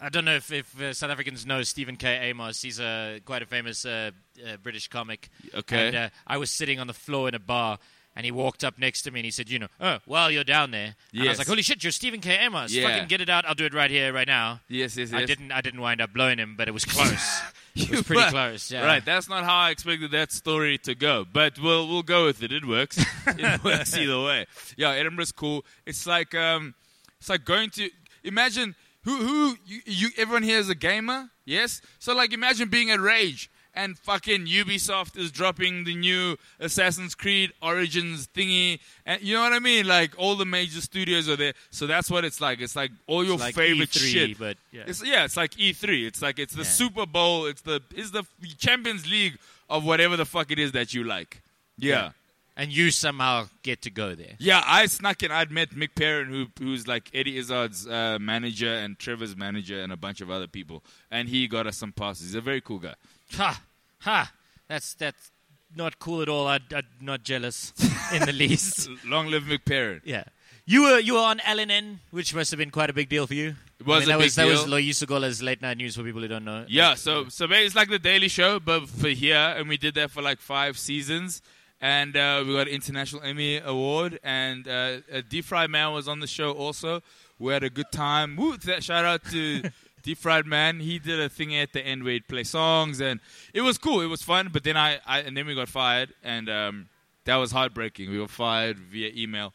I 0.00 0.08
don't 0.10 0.24
know 0.24 0.34
if, 0.34 0.52
if 0.52 0.80
uh, 0.80 0.92
South 0.92 1.10
Africans 1.10 1.46
know 1.46 1.62
Stephen 1.62 1.96
K. 1.96 2.28
Amos. 2.28 2.60
He's 2.60 2.80
a 2.80 3.20
quite 3.24 3.42
a 3.42 3.46
famous 3.46 3.86
uh, 3.86 4.10
uh, 4.46 4.56
British 4.62 4.88
comic. 4.88 5.30
Okay. 5.54 5.88
And 5.88 5.96
uh, 5.96 6.08
I 6.26 6.36
was 6.36 6.50
sitting 6.50 6.78
on 6.78 6.86
the 6.86 6.92
floor 6.92 7.28
in 7.28 7.34
a 7.34 7.38
bar. 7.38 7.78
And 8.14 8.24
he 8.24 8.32
walked 8.32 8.64
up 8.64 8.78
next 8.78 9.02
to 9.02 9.10
me 9.10 9.20
and 9.20 9.26
he 9.26 9.30
said, 9.30 9.50
"You 9.50 9.58
know, 9.58 9.66
oh, 9.78 9.98
while 10.06 10.30
you're 10.30 10.42
down 10.42 10.70
there." 10.70 10.94
And 11.12 11.24
I 11.24 11.28
was 11.28 11.36
like, 11.36 11.48
"Holy 11.48 11.60
shit, 11.60 11.84
you're 11.84 11.92
Stephen 11.92 12.20
K. 12.20 12.38
Amos! 12.38 12.72
Yeah. 12.72 12.88
Fucking 12.88 13.08
get 13.08 13.20
it 13.20 13.28
out! 13.28 13.44
I'll 13.44 13.54
do 13.54 13.66
it 13.66 13.74
right 13.74 13.90
here, 13.90 14.10
right 14.10 14.26
now." 14.26 14.60
Yes, 14.70 14.96
yes, 14.96 15.12
yes. 15.12 15.20
I 15.20 15.26
didn't. 15.26 15.52
I 15.52 15.60
didn't 15.60 15.82
wind 15.82 16.00
up 16.00 16.14
blowing 16.14 16.38
him, 16.38 16.54
but 16.56 16.66
it 16.66 16.70
was 16.70 16.84
close. 16.86 17.42
it 17.74 17.90
was 17.90 18.04
pretty 18.04 18.30
close. 18.30 18.70
Yeah. 18.70 18.86
Right, 18.86 19.04
that's 19.04 19.28
not 19.28 19.44
how 19.44 19.54
I 19.54 19.68
expected 19.68 20.12
that 20.12 20.32
story 20.32 20.78
to 20.78 20.94
go, 20.94 21.26
but 21.30 21.58
we'll 21.60 21.86
we'll 21.86 22.02
go 22.02 22.24
with 22.24 22.42
it. 22.42 22.52
It 22.52 22.64
works. 22.64 22.96
it 23.26 23.62
works 23.62 23.94
either 23.94 24.22
way. 24.22 24.46
Yeah, 24.78 24.92
Edinburgh's 24.92 25.32
cool. 25.32 25.66
It's 25.84 26.06
like 26.06 26.34
um, 26.34 26.74
it's 27.20 27.28
like 27.28 27.44
going 27.44 27.68
to 27.72 27.90
imagine 28.24 28.74
who 29.06 29.16
who 29.16 29.56
you, 29.64 29.80
you 29.86 30.08
everyone 30.18 30.42
here 30.42 30.58
is 30.58 30.68
a 30.68 30.74
gamer, 30.74 31.30
yes. 31.46 31.80
So 31.98 32.14
like 32.14 32.34
imagine 32.34 32.68
being 32.68 32.90
at 32.90 33.00
Rage 33.00 33.50
and 33.72 33.98
fucking 33.98 34.46
Ubisoft 34.46 35.18
is 35.18 35.30
dropping 35.30 35.84
the 35.84 35.94
new 35.94 36.36
Assassin's 36.60 37.14
Creed 37.14 37.52
Origins 37.62 38.26
thingy, 38.34 38.80
and 39.04 39.20
you 39.22 39.34
know 39.34 39.42
what 39.42 39.52
I 39.52 39.58
mean? 39.58 39.86
Like 39.86 40.12
all 40.18 40.34
the 40.34 40.46
major 40.46 40.80
studios 40.80 41.28
are 41.28 41.36
there, 41.36 41.52
so 41.70 41.86
that's 41.86 42.10
what 42.10 42.24
it's 42.24 42.40
like. 42.40 42.60
It's 42.60 42.74
like 42.76 42.90
all 43.06 43.24
your 43.24 43.36
like 43.38 43.54
favorite 43.54 43.90
E3, 43.90 43.98
shit. 44.12 44.38
but 44.38 44.56
yeah. 44.72 44.84
It's 44.86 45.04
yeah, 45.04 45.24
it's 45.24 45.36
like 45.36 45.52
E3. 45.52 46.06
It's 46.06 46.20
like 46.22 46.38
it's 46.38 46.54
the 46.54 46.62
Yeah. 46.62 46.68
Super 46.68 47.06
Bowl. 47.06 47.46
It's 47.46 47.62
the 47.62 47.80
it's 47.94 48.10
the 48.10 48.24
Champions 48.58 49.08
League 49.10 49.38
of 49.70 49.84
whatever 49.84 50.16
the 50.16 50.24
fuck 50.26 50.50
it 50.50 50.58
is 50.58 50.72
that 50.72 50.92
you 50.94 51.04
like. 51.04 51.42
Yeah. 51.78 52.10
And 52.56 52.72
you 52.72 52.90
somehow 52.90 53.48
get 53.62 53.82
to 53.82 53.90
go 53.90 54.14
there. 54.14 54.34
Yeah, 54.38 54.62
I 54.64 54.86
snuck 54.86 55.22
in. 55.22 55.30
I'd 55.30 55.50
met 55.50 55.70
Mick 55.70 55.94
Perrin, 55.94 56.28
who 56.28 56.46
who's 56.58 56.86
like 56.88 57.10
Eddie 57.14 57.36
Izzard's 57.38 57.86
uh, 57.86 58.18
manager 58.20 58.72
and 58.72 58.98
Trevor's 58.98 59.36
manager 59.36 59.80
and 59.80 59.92
a 59.92 59.96
bunch 59.96 60.20
of 60.20 60.30
other 60.30 60.46
people, 60.46 60.82
and 61.10 61.28
he 61.28 61.46
got 61.48 61.66
us 61.66 61.76
some 61.76 61.92
passes. 61.92 62.26
He's 62.28 62.34
a 62.34 62.40
very 62.40 62.60
cool 62.60 62.78
guy. 62.78 62.94
Ha 63.34 63.62
ha. 64.00 64.32
That's 64.68 64.94
that's 64.94 65.30
not 65.76 65.98
cool 65.98 66.22
at 66.22 66.28
all. 66.28 66.48
I'm 66.48 66.62
not 67.00 67.22
jealous 67.22 67.72
in 68.12 68.22
the 68.24 68.32
least. 68.44 68.88
Long 69.04 69.28
live 69.28 69.44
Mick 69.44 69.64
Perrin. 69.64 70.00
Yeah. 70.04 70.24
You 70.68 70.82
were 70.82 70.98
you 70.98 71.14
were 71.14 71.20
on 71.20 71.38
LNN, 71.38 71.98
which 72.10 72.34
must 72.34 72.50
have 72.50 72.58
been 72.58 72.70
quite 72.70 72.90
a 72.90 72.92
big 72.92 73.08
deal 73.08 73.26
for 73.28 73.34
you. 73.34 73.54
It 73.78 73.86
was 73.86 73.98
I 73.98 74.00
mean, 74.00 74.02
a 74.02 74.12
that 74.12 74.18
big 74.18 74.24
was 74.24 74.34
that 74.34 74.44
deal. 74.46 74.52
was 74.52 74.64
Loyiso 74.64 75.06
Gola's 75.06 75.40
late 75.42 75.62
night 75.62 75.76
news 75.76 75.94
for 75.94 76.02
people 76.02 76.22
who 76.22 76.26
don't 76.28 76.44
know. 76.44 76.64
Yeah, 76.66 76.94
so 76.94 77.28
so 77.28 77.46
it's 77.48 77.76
like 77.76 77.88
the 77.88 78.00
Daily 78.00 78.26
Show, 78.26 78.58
but 78.58 78.88
for 78.88 79.08
here, 79.10 79.36
and 79.56 79.68
we 79.68 79.76
did 79.76 79.94
that 79.94 80.10
for 80.10 80.22
like 80.22 80.40
five 80.40 80.76
seasons, 80.76 81.40
and 81.80 82.16
uh, 82.16 82.42
we 82.46 82.54
got 82.54 82.68
an 82.68 82.74
international 82.74 83.22
Emmy 83.22 83.58
award, 83.58 84.18
and 84.22 84.66
uh, 84.66 84.98
uh, 85.12 85.22
Deep 85.28 85.44
Fried 85.44 85.70
Man 85.70 85.92
was 85.92 86.08
on 86.08 86.20
the 86.20 86.26
show 86.26 86.52
also. 86.52 87.02
We 87.38 87.52
had 87.52 87.62
a 87.62 87.70
good 87.70 87.92
time. 87.92 88.36
Woo, 88.36 88.56
that 88.56 88.82
shout 88.82 89.04
out 89.04 89.24
to 89.30 89.62
Deep 90.02 90.18
Fried 90.18 90.46
Man. 90.46 90.80
He 90.80 90.98
did 90.98 91.20
a 91.20 91.28
thing 91.28 91.54
at 91.54 91.72
the 91.72 91.84
end 91.84 92.04
where 92.04 92.14
he'd 92.14 92.28
play 92.28 92.44
songs, 92.44 93.00
and 93.00 93.20
it 93.52 93.60
was 93.60 93.76
cool. 93.76 94.00
It 94.00 94.06
was 94.06 94.22
fun. 94.22 94.48
But 94.52 94.64
then 94.64 94.76
I, 94.76 95.00
I 95.06 95.20
and 95.20 95.36
then 95.36 95.46
we 95.46 95.54
got 95.54 95.68
fired, 95.68 96.14
and 96.22 96.48
um, 96.48 96.88
that 97.24 97.36
was 97.36 97.52
heartbreaking. 97.52 98.10
We 98.10 98.18
were 98.18 98.28
fired 98.28 98.78
via 98.78 99.10
email. 99.14 99.52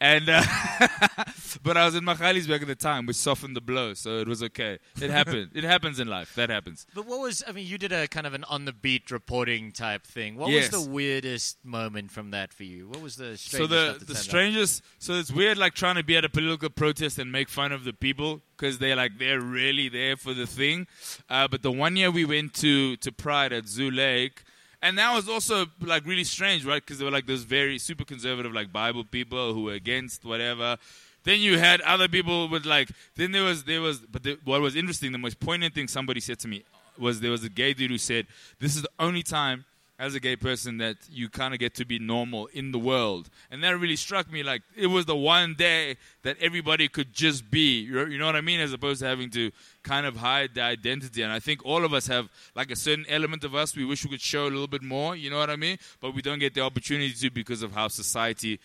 And 0.00 0.28
uh, 0.28 0.42
but 1.62 1.76
I 1.76 1.84
was 1.86 1.94
in 1.94 2.04
Magaliesberg 2.04 2.60
at 2.62 2.66
the 2.66 2.74
time, 2.74 3.06
which 3.06 3.16
softened 3.16 3.56
the 3.56 3.60
blow, 3.60 3.94
so 3.94 4.18
it 4.18 4.28
was 4.28 4.42
okay. 4.42 4.78
It 5.00 5.10
happened. 5.10 5.50
it 5.54 5.64
happens 5.64 5.98
in 6.00 6.08
life. 6.08 6.34
That 6.34 6.50
happens. 6.50 6.86
But 6.94 7.06
what 7.06 7.20
was 7.20 7.42
I 7.46 7.52
mean? 7.52 7.66
You 7.66 7.78
did 7.78 7.92
a 7.92 8.06
kind 8.08 8.26
of 8.26 8.34
an 8.34 8.44
on 8.44 8.64
the 8.64 8.72
beat 8.72 9.10
reporting 9.10 9.72
type 9.72 10.04
thing. 10.04 10.36
What 10.36 10.50
Yes. 10.50 10.72
was 10.72 10.84
the 10.84 10.90
weirdest 10.90 11.64
moment 11.64 12.10
from 12.10 12.32
that 12.32 12.52
for 12.52 12.64
you? 12.64 12.88
What 12.88 13.00
was 13.00 13.16
the 13.16 13.36
so 13.38 13.66
strangest 13.66 13.70
the 13.70 13.98
that 13.98 14.06
the 14.06 14.12
out? 14.14 14.22
strangest 14.22 14.82
so 14.98 15.14
it's 15.14 15.32
weird 15.32 15.58
like 15.58 15.74
trying 15.74 15.94
to 15.96 16.02
be 16.04 16.16
at 16.16 16.24
a 16.24 16.28
political 16.28 16.70
protest 16.70 17.18
and 17.18 17.30
make 17.32 17.48
fun 17.48 17.72
of 17.72 17.84
the 17.84 17.92
people 17.92 18.42
because 18.56 18.78
they're 18.78 18.96
like 18.96 19.18
they're 19.18 19.40
really 19.40 19.88
there 19.88 20.16
for 20.16 20.34
the 20.34 20.46
thing 20.46 20.86
uh, 21.30 21.46
but 21.48 21.62
the 21.62 21.70
one 21.72 21.96
year 21.96 22.10
we 22.10 22.24
went 22.24 22.52
to 22.54 22.96
to 22.96 23.10
pride 23.12 23.52
at 23.52 23.66
zoo 23.66 23.90
lake 23.90 24.42
and 24.84 24.98
that 24.98 25.12
was 25.14 25.28
also 25.28 25.66
like 25.80 26.06
really 26.06 26.22
strange 26.24 26.64
right? 26.64 26.84
Because 26.84 26.98
there 26.98 27.06
were 27.06 27.10
like 27.10 27.26
those 27.26 27.42
very 27.42 27.78
super 27.78 28.04
conservative 28.04 28.52
like 28.52 28.72
bible 28.72 29.02
people 29.02 29.54
who 29.54 29.64
were 29.64 29.72
against 29.72 30.24
whatever. 30.24 30.76
Then 31.24 31.40
you 31.40 31.58
had 31.58 31.80
other 31.80 32.06
people 32.06 32.48
with 32.48 32.66
like 32.66 32.90
then 33.16 33.32
there 33.32 33.42
was 33.42 33.64
there 33.64 33.80
was 33.80 34.00
but 34.00 34.22
the, 34.22 34.38
what 34.44 34.60
was 34.60 34.76
interesting 34.76 35.10
the 35.10 35.18
most 35.18 35.40
poignant 35.40 35.74
thing 35.74 35.88
somebody 35.88 36.20
said 36.20 36.38
to 36.40 36.48
me 36.48 36.64
was 36.98 37.20
there 37.20 37.30
was 37.30 37.42
a 37.42 37.48
gay 37.48 37.72
dude 37.72 37.90
who 37.90 37.98
said 37.98 38.26
this 38.60 38.76
is 38.76 38.82
the 38.82 38.90
only 39.00 39.22
time 39.22 39.64
as 39.98 40.14
a 40.14 40.20
gay 40.20 40.34
person 40.34 40.78
that 40.78 40.96
you 41.08 41.28
kind 41.28 41.54
of 41.54 41.60
get 41.60 41.74
to 41.76 41.84
be 41.84 41.98
normal 41.98 42.46
in 42.46 42.72
the 42.72 42.78
world. 42.78 43.30
And 43.50 43.62
that 43.62 43.78
really 43.78 43.96
struck 43.96 44.30
me 44.30 44.42
like 44.42 44.62
it 44.76 44.88
was 44.88 45.06
the 45.06 45.14
one 45.14 45.54
day 45.54 45.96
that 46.22 46.36
everybody 46.40 46.88
could 46.88 47.12
just 47.12 47.48
be. 47.50 47.80
You 47.80 48.18
know 48.18 48.26
what 48.26 48.34
I 48.34 48.40
mean? 48.40 48.60
As 48.60 48.72
opposed 48.72 49.00
to 49.00 49.06
having 49.06 49.30
to 49.30 49.52
kind 49.82 50.04
of 50.04 50.16
hide 50.16 50.54
the 50.54 50.62
identity. 50.62 51.22
And 51.22 51.32
I 51.32 51.38
think 51.38 51.64
all 51.64 51.84
of 51.84 51.94
us 51.94 52.08
have 52.08 52.28
like 52.56 52.70
a 52.70 52.76
certain 52.76 53.06
element 53.08 53.44
of 53.44 53.54
us 53.54 53.76
we 53.76 53.84
wish 53.84 54.04
we 54.04 54.10
could 54.10 54.20
show 54.20 54.44
a 54.44 54.50
little 54.50 54.66
bit 54.66 54.82
more. 54.82 55.14
You 55.14 55.30
know 55.30 55.38
what 55.38 55.50
I 55.50 55.56
mean? 55.56 55.78
But 56.00 56.14
we 56.14 56.22
don't 56.22 56.40
get 56.40 56.54
the 56.54 56.62
opportunity 56.62 57.12
to 57.12 57.30
because 57.30 57.62
of 57.62 57.72
how 57.72 57.88
society 57.88 58.58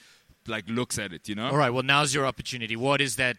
like 0.48 0.66
looks 0.68 0.98
at 0.98 1.14
it. 1.14 1.30
You 1.30 1.36
know? 1.36 1.48
All 1.48 1.58
right. 1.58 1.70
Well, 1.70 1.84
now's 1.84 2.14
your 2.14 2.26
opportunity. 2.26 2.76
What 2.76 3.02
is 3.02 3.18
that 3.18 3.38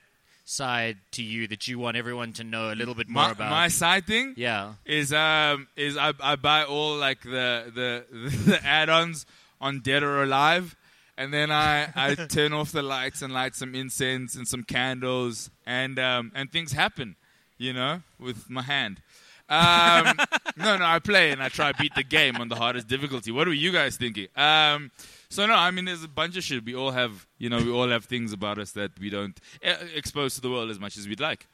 side 0.51 0.99
to 1.13 1.23
you 1.23 1.47
that 1.49 1.69
you 1.69 1.79
want 1.79 1.97
everyone 1.97 2.33
to 2.35 2.45
know 2.45 2.73
a 2.73 2.75
little 2.75 2.95
bit 2.95 3.09
more 3.09 3.23
My, 3.25 3.31
about? 3.31 3.51
my 3.51 3.69
side 3.69 4.07
thing. 4.07 4.35
yeah. 4.37 4.75
is 4.85 5.13
um 5.13 5.69
is 5.77 5.97
I, 5.97 6.13
I 6.21 6.37
buy 6.37 6.65
all 6.65 6.97
like 6.97 7.23
the 7.23 7.71
the 7.75 8.05
the 8.51 8.61
add-ons 8.65 9.27
on 9.61 9.81
Dead 9.81 10.03
or 10.03 10.23
Alive, 10.23 10.75
and 11.17 11.33
then 11.33 11.51
I 11.53 11.89
I 11.95 12.15
turn 12.29 12.53
off 12.53 12.73
the 12.73 12.83
lights 12.83 13.23
and 13.23 13.33
light 13.33 13.55
some 13.55 13.75
incense 13.75 14.35
and 14.35 14.49
some 14.49 14.65
candles, 14.65 15.51
and 15.67 15.99
um 15.99 16.33
and 16.35 16.51
things 16.51 16.73
happen, 16.73 17.17
you 17.59 17.73
know, 17.73 18.03
with 18.19 18.51
my 18.51 18.63
hand. 18.63 19.01
Um, 19.49 20.17
no, 20.57 20.77
no, 20.77 20.85
I 20.85 20.99
play 21.01 21.31
and 21.33 21.43
I 21.43 21.49
try 21.49 21.73
to 21.73 21.79
beat 21.79 21.95
the 21.97 22.05
game 22.05 22.37
on 22.37 22.49
the 22.49 22.55
hardest 22.57 22.87
difficulty. 22.89 23.31
What 23.33 23.47
were 23.49 23.53
you 23.53 23.73
guys 23.73 23.97
thinking? 23.97 24.29
Um, 24.37 24.91
so 25.31 25.47
no, 25.47 25.55
I 25.55 25.71
mean, 25.71 25.87
there's 25.87 26.05
a 26.05 26.09
bunch 26.09 26.37
of 26.37 26.45
shit. 26.45 26.65
We 26.65 26.75
all 26.75 26.91
have, 26.91 27.27
you 27.39 27.49
know, 27.49 27.59
we 27.59 27.71
all 27.71 27.89
have 27.89 28.05
things 28.05 28.33
about 28.33 28.59
us 28.59 28.73
that 28.73 28.99
we 29.01 29.09
don't 29.11 29.39
uh, 29.65 29.75
expose 29.95 30.35
to 30.35 30.41
the 30.43 30.51
world 30.51 30.71
as 30.71 30.79
much 30.79 30.97
as 30.99 31.09
we'd 31.09 31.21
like. 31.21 31.47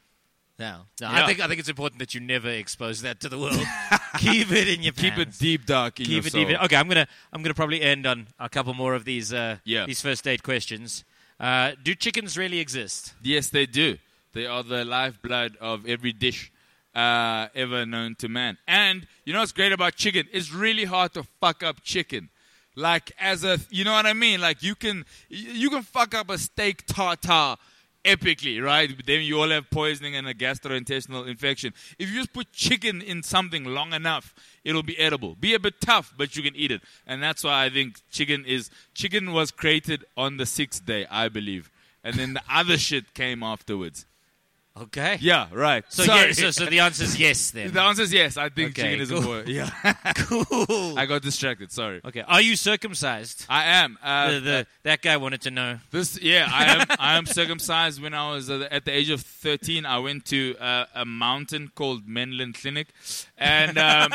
No. 0.58 0.80
no 1.00 1.10
Yeah. 1.10 1.22
I 1.24 1.26
think 1.26 1.40
I 1.40 1.46
think 1.48 1.60
it's 1.60 1.68
important 1.68 1.98
that 1.98 2.14
you 2.14 2.20
never 2.20 2.48
expose 2.48 3.02
that 3.02 3.20
to 3.20 3.28
the 3.28 3.38
world. 3.38 3.60
Keep 4.18 4.50
it 4.52 4.68
in 4.68 4.82
your 4.82 4.94
pants. 4.94 5.16
Keep 5.16 5.18
it 5.18 5.38
deep, 5.38 5.66
dark 5.66 6.00
in 6.00 6.06
Keep 6.06 6.12
your 6.14 6.26
it 6.26 6.32
soul. 6.32 6.40
deep. 6.42 6.50
in- 6.50 6.64
Okay, 6.64 6.76
I'm 6.76 6.88
gonna 6.88 7.06
I'm 7.32 7.42
gonna 7.42 7.54
probably 7.54 7.82
end 7.82 8.06
on 8.06 8.26
a 8.38 8.48
couple 8.48 8.72
more 8.74 8.94
of 8.94 9.04
these 9.04 9.32
uh, 9.32 9.58
Yeah. 9.64 9.84
these 9.86 10.00
first 10.00 10.24
date 10.24 10.42
questions. 10.42 11.04
Uh, 11.38 11.72
do 11.82 11.94
chickens 11.94 12.38
really 12.38 12.58
exist? 12.58 13.12
Yes, 13.22 13.50
they 13.50 13.66
do. 13.66 13.98
They 14.32 14.46
are 14.46 14.62
the 14.62 14.84
lifeblood 14.86 15.56
of 15.60 15.86
every 15.86 16.12
dish 16.12 16.50
uh, 16.94 17.48
ever 17.54 17.84
known 17.84 18.14
to 18.16 18.28
man. 18.30 18.56
And 18.66 19.06
you 19.26 19.34
know 19.34 19.40
what's 19.40 19.52
great 19.52 19.72
about 19.72 19.96
chicken? 19.96 20.26
It's 20.32 20.50
really 20.50 20.84
hard 20.84 21.12
to 21.14 21.24
fuck 21.40 21.62
up 21.62 21.82
chicken. 21.82 22.30
Like 22.76 23.12
as 23.18 23.42
a, 23.42 23.58
you 23.70 23.84
know 23.84 23.92
what 23.92 24.06
I 24.06 24.12
mean? 24.12 24.40
Like 24.40 24.62
you 24.62 24.74
can, 24.74 25.04
you 25.28 25.70
can 25.70 25.82
fuck 25.82 26.14
up 26.14 26.30
a 26.30 26.38
steak 26.38 26.86
tartare 26.86 27.56
epically, 28.04 28.62
right? 28.62 29.04
Then 29.04 29.22
you 29.22 29.40
all 29.40 29.50
have 29.50 29.68
poisoning 29.70 30.14
and 30.14 30.28
a 30.28 30.34
gastrointestinal 30.34 31.26
infection. 31.26 31.74
If 31.98 32.10
you 32.10 32.16
just 32.16 32.32
put 32.32 32.52
chicken 32.52 33.02
in 33.02 33.22
something 33.22 33.64
long 33.64 33.92
enough, 33.92 34.34
it'll 34.64 34.84
be 34.84 34.98
edible. 34.98 35.34
Be 35.34 35.54
a 35.54 35.58
bit 35.58 35.80
tough, 35.80 36.14
but 36.16 36.36
you 36.36 36.42
can 36.42 36.54
eat 36.54 36.70
it. 36.70 36.82
And 37.06 37.22
that's 37.22 37.42
why 37.42 37.64
I 37.64 37.70
think 37.70 38.00
chicken 38.10 38.44
is 38.44 38.70
chicken 38.94 39.32
was 39.32 39.50
created 39.50 40.04
on 40.16 40.36
the 40.36 40.46
sixth 40.46 40.86
day, 40.86 41.06
I 41.10 41.28
believe, 41.28 41.70
and 42.04 42.14
then 42.14 42.34
the 42.34 42.42
other 42.48 42.78
shit 42.78 43.12
came 43.12 43.42
afterwards. 43.42 44.06
Okay. 44.78 45.16
Yeah, 45.20 45.46
right. 45.52 45.84
So, 45.88 46.04
Sorry. 46.04 46.26
yeah, 46.26 46.32
so 46.32 46.50
so 46.50 46.66
the 46.66 46.80
answer 46.80 47.04
is 47.04 47.18
yes 47.18 47.50
then. 47.50 47.72
the 47.72 47.80
answer 47.80 48.02
is 48.02 48.12
yes. 48.12 48.36
I 48.36 48.50
think 48.50 48.70
Okay, 48.70 48.82
chicken 48.82 49.00
is 49.00 49.08
cool. 49.08 49.18
important. 49.18 49.48
Yeah, 49.48 49.70
cool. 50.16 50.98
I 50.98 51.06
got 51.06 51.22
distracted. 51.22 51.72
Sorry. 51.72 52.00
Okay. 52.04 52.22
Are 52.26 52.42
you 52.42 52.56
circumcised? 52.56 53.46
I 53.48 53.64
am. 53.64 53.96
Uh, 54.02 54.32
the, 54.32 54.40
the, 54.40 54.66
that 54.82 55.00
guy 55.00 55.16
wanted 55.16 55.40
to 55.42 55.50
know. 55.50 55.78
This, 55.90 56.20
yeah, 56.20 56.48
I 56.52 56.64
am. 56.74 56.86
I 56.98 57.16
am 57.16 57.24
circumcised. 57.26 58.02
When 58.02 58.12
I 58.12 58.30
was 58.32 58.50
uh, 58.50 58.68
at 58.70 58.84
the 58.84 58.92
age 58.92 59.08
of 59.08 59.22
thirteen, 59.22 59.86
I 59.86 59.98
went 59.98 60.26
to 60.26 60.56
uh, 60.60 60.84
a 60.94 61.06
mountain 61.06 61.70
called 61.74 62.06
Menlyn 62.06 62.52
Clinic, 62.54 62.88
and 63.38 63.78
um, 63.78 64.12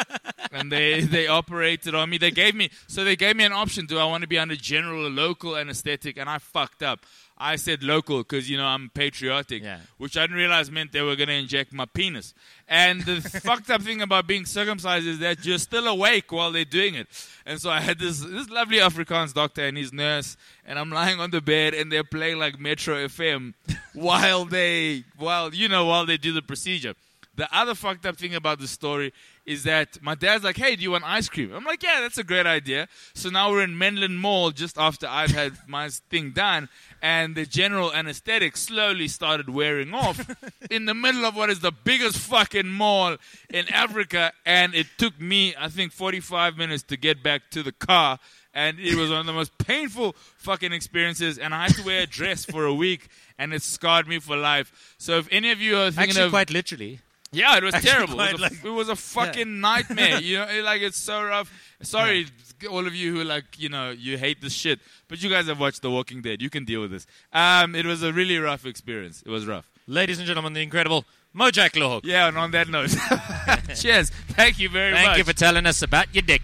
and 0.52 0.71
they 0.71 1.02
they 1.02 1.28
operated 1.28 1.95
on 1.95 2.10
me. 2.12 2.19
They 2.19 2.32
gave 2.32 2.54
me 2.54 2.69
so 2.88 3.04
they 3.04 3.15
gave 3.15 3.36
me 3.36 3.45
an 3.45 3.54
option. 3.54 3.88
Do 3.88 3.97
I 3.97 4.06
want 4.06 4.21
to 4.21 4.28
be 4.28 4.38
under 4.38 4.56
general 4.56 5.08
or 5.08 5.10
local 5.10 5.58
anesthetic? 5.58 6.17
And 6.17 6.30
I 6.30 6.38
fucked 6.38 6.84
up. 6.84 7.00
I 7.41 7.56
said 7.56 7.82
local 7.84 8.19
because 8.19 8.49
you 8.49 8.56
know 8.58 8.65
I'm 8.65 8.89
patriotic, 8.93 9.63
Yeah. 9.63 9.80
which 9.97 10.15
I 10.15 10.21
didn't 10.21 10.38
realize 10.38 10.69
meant 10.69 10.91
they 10.91 11.01
were 11.01 11.15
going 11.15 11.30
to 11.30 11.34
inject 11.34 11.73
my 11.73 11.86
penis. 11.86 12.34
And 12.67 13.01
the 13.01 13.19
fucked 13.43 13.69
up 13.69 13.82
thing 13.82 14.01
about 14.01 14.27
being 14.27 14.45
circumcised 14.45 15.08
is 15.08 15.19
that 15.19 15.43
you're 15.45 15.58
still 15.58 15.88
awake 15.88 16.32
while 16.32 16.51
they're 16.51 16.65
doing 16.65 16.95
it. 16.95 17.08
And 17.45 17.60
so 17.60 17.69
I 17.69 17.80
had 17.82 17.97
this 17.99 18.19
this 18.21 18.49
lovely 18.49 18.77
Afrikaans 18.77 19.34
doctor 19.34 19.65
and 19.65 19.75
his 19.77 19.91
nurse, 19.91 20.38
and 20.65 20.77
I'm 20.77 20.91
lying 20.91 21.19
on 21.19 21.32
the 21.32 21.41
bed 21.41 21.73
and 21.73 21.91
they're 21.91 22.04
playing 22.04 22.38
like 22.38 22.60
Metro 22.60 22.95
FM 23.08 23.54
while 23.93 24.45
they 24.45 25.04
while 25.17 25.54
you 25.54 25.67
know 25.67 25.86
while 25.86 26.06
they 26.06 26.17
do 26.17 26.32
the 26.34 26.41
procedure. 26.43 26.93
The 27.38 27.47
other 27.58 27.75
fucked 27.75 28.06
up 28.06 28.17
thing 28.17 28.36
about 28.36 28.60
the 28.60 28.67
story 28.67 29.13
is 29.45 29.63
that 29.63 30.01
my 30.01 30.15
dad's 30.15 30.43
like, 30.43 30.58
"Hey, 30.58 30.75
do 30.75 30.84
you 30.84 30.91
want 30.91 31.04
ice 31.06 31.30
cream?" 31.30 31.51
I'm 31.54 31.63
like, 31.63 31.84
"Yeah, 31.84 32.01
that's 32.01 32.17
a 32.17 32.23
great 32.23 32.45
idea." 32.45 32.88
So 33.13 33.30
now 33.30 33.51
we're 33.51 33.63
in 33.63 33.75
Menlyn 33.75 34.15
Mall 34.15 34.51
just 34.51 34.77
after 34.77 35.08
I've 35.08 35.32
had 35.32 35.54
my 35.67 35.89
thing 35.89 36.32
done, 36.32 36.69
and 37.01 37.36
the 37.36 37.45
general 37.45 37.93
anesthetic 37.93 38.56
slowly 38.58 39.08
started 39.08 39.49
wearing 39.49 39.93
off 39.93 40.19
in 40.69 40.86
the 40.86 40.93
middle 40.93 41.25
of 41.25 41.36
what 41.36 41.49
is 41.49 41.60
the 41.60 41.71
biggest 41.71 42.17
fucking 42.17 42.67
mall 42.67 43.17
in 43.49 43.67
Africa, 43.69 44.32
and 44.45 44.75
it 44.75 44.88
took 44.97 45.19
me, 45.19 45.56
I 45.58 45.69
think, 45.69 45.91
45 45.91 46.58
minutes 46.58 46.84
to 46.84 46.97
get 46.97 47.23
back 47.23 47.49
to 47.51 47.63
the 47.63 47.71
car. 47.71 48.19
And 48.54 48.80
it 48.80 48.95
was 48.95 49.10
one 49.10 49.21
of 49.21 49.25
the 49.25 49.34
most 49.34 49.58
painful 49.58 50.13
fucking 50.36 50.73
experiences. 50.73 51.38
And 51.38 51.54
I 51.54 51.67
had 51.67 51.75
to 51.75 51.84
wear 51.84 52.01
a 52.01 52.06
dress 52.06 52.43
for 52.43 52.65
a 52.65 52.73
week, 52.73 53.08
and 53.38 53.54
it 53.54 53.62
scarred 53.62 54.08
me 54.10 54.19
for 54.19 54.36
life. 54.36 54.95
So 54.97 55.17
if 55.17 55.27
any 55.32 55.51
of 55.51 55.62
you 55.62 55.77
are 55.77 55.89
thinking 55.89 56.10
Actually, 56.10 56.25
of 56.25 56.32
quite 56.32 56.49
literally. 56.49 56.99
Yeah, 57.34 57.58
it 57.58 57.63
was 57.63 57.74
Actually 57.74 57.91
terrible. 57.91 58.20
It 58.22 58.32
was, 58.34 58.39
a, 58.39 58.44
like- 58.44 58.65
it 58.65 58.70
was 58.70 58.89
a 58.89 58.96
fucking 59.15 59.62
nightmare. 59.62 60.20
You 60.20 60.39
know, 60.39 60.44
it- 60.50 60.63
like 60.63 60.82
it's 60.82 60.98
so 60.98 61.24
rough. 61.24 61.52
Sorry, 61.82 62.28
all 62.70 62.86
of 62.86 62.94
you 62.94 63.15
who 63.15 63.24
like, 63.24 63.58
you 63.58 63.70
know, 63.70 63.89
you 63.91 64.17
hate 64.17 64.41
this 64.41 64.54
shit, 64.54 64.80
but 65.08 65.24
you 65.24 65.30
guys 65.30 65.48
have 65.48 65.60
watched 65.60 65.82
The 65.82 65.89
Walking 65.89 66.22
Dead. 66.22 66.41
You 66.41 66.50
can 66.50 66.65
deal 66.65 66.82
with 66.82 66.91
this. 66.91 67.08
Um, 67.34 67.74
it 67.74 67.86
was 67.86 68.04
a 68.04 68.12
really 68.13 68.38
rough 68.38 68.65
experience. 68.65 69.24
It 69.26 69.30
was 69.30 69.46
rough. 69.48 69.70
Ladies 69.88 70.20
and 70.20 70.28
gentlemen, 70.28 70.54
the 70.54 70.62
incredible 70.62 71.06
Mojak 71.36 71.72
Lehoko. 71.72 72.02
Yeah, 72.04 72.28
and 72.28 72.38
on 72.38 72.52
that 72.52 72.67
note, 72.67 72.89
cheers. 73.76 74.10
Thank 74.10 74.60
you 74.60 74.70
very 74.70 74.94
Thank 74.94 75.06
much. 75.08 75.15
Thank 75.15 75.17
you 75.20 75.24
for 75.34 75.38
telling 75.38 75.65
us 75.65 75.82
about 75.82 76.13
your 76.13 76.22
dick. 76.24 76.41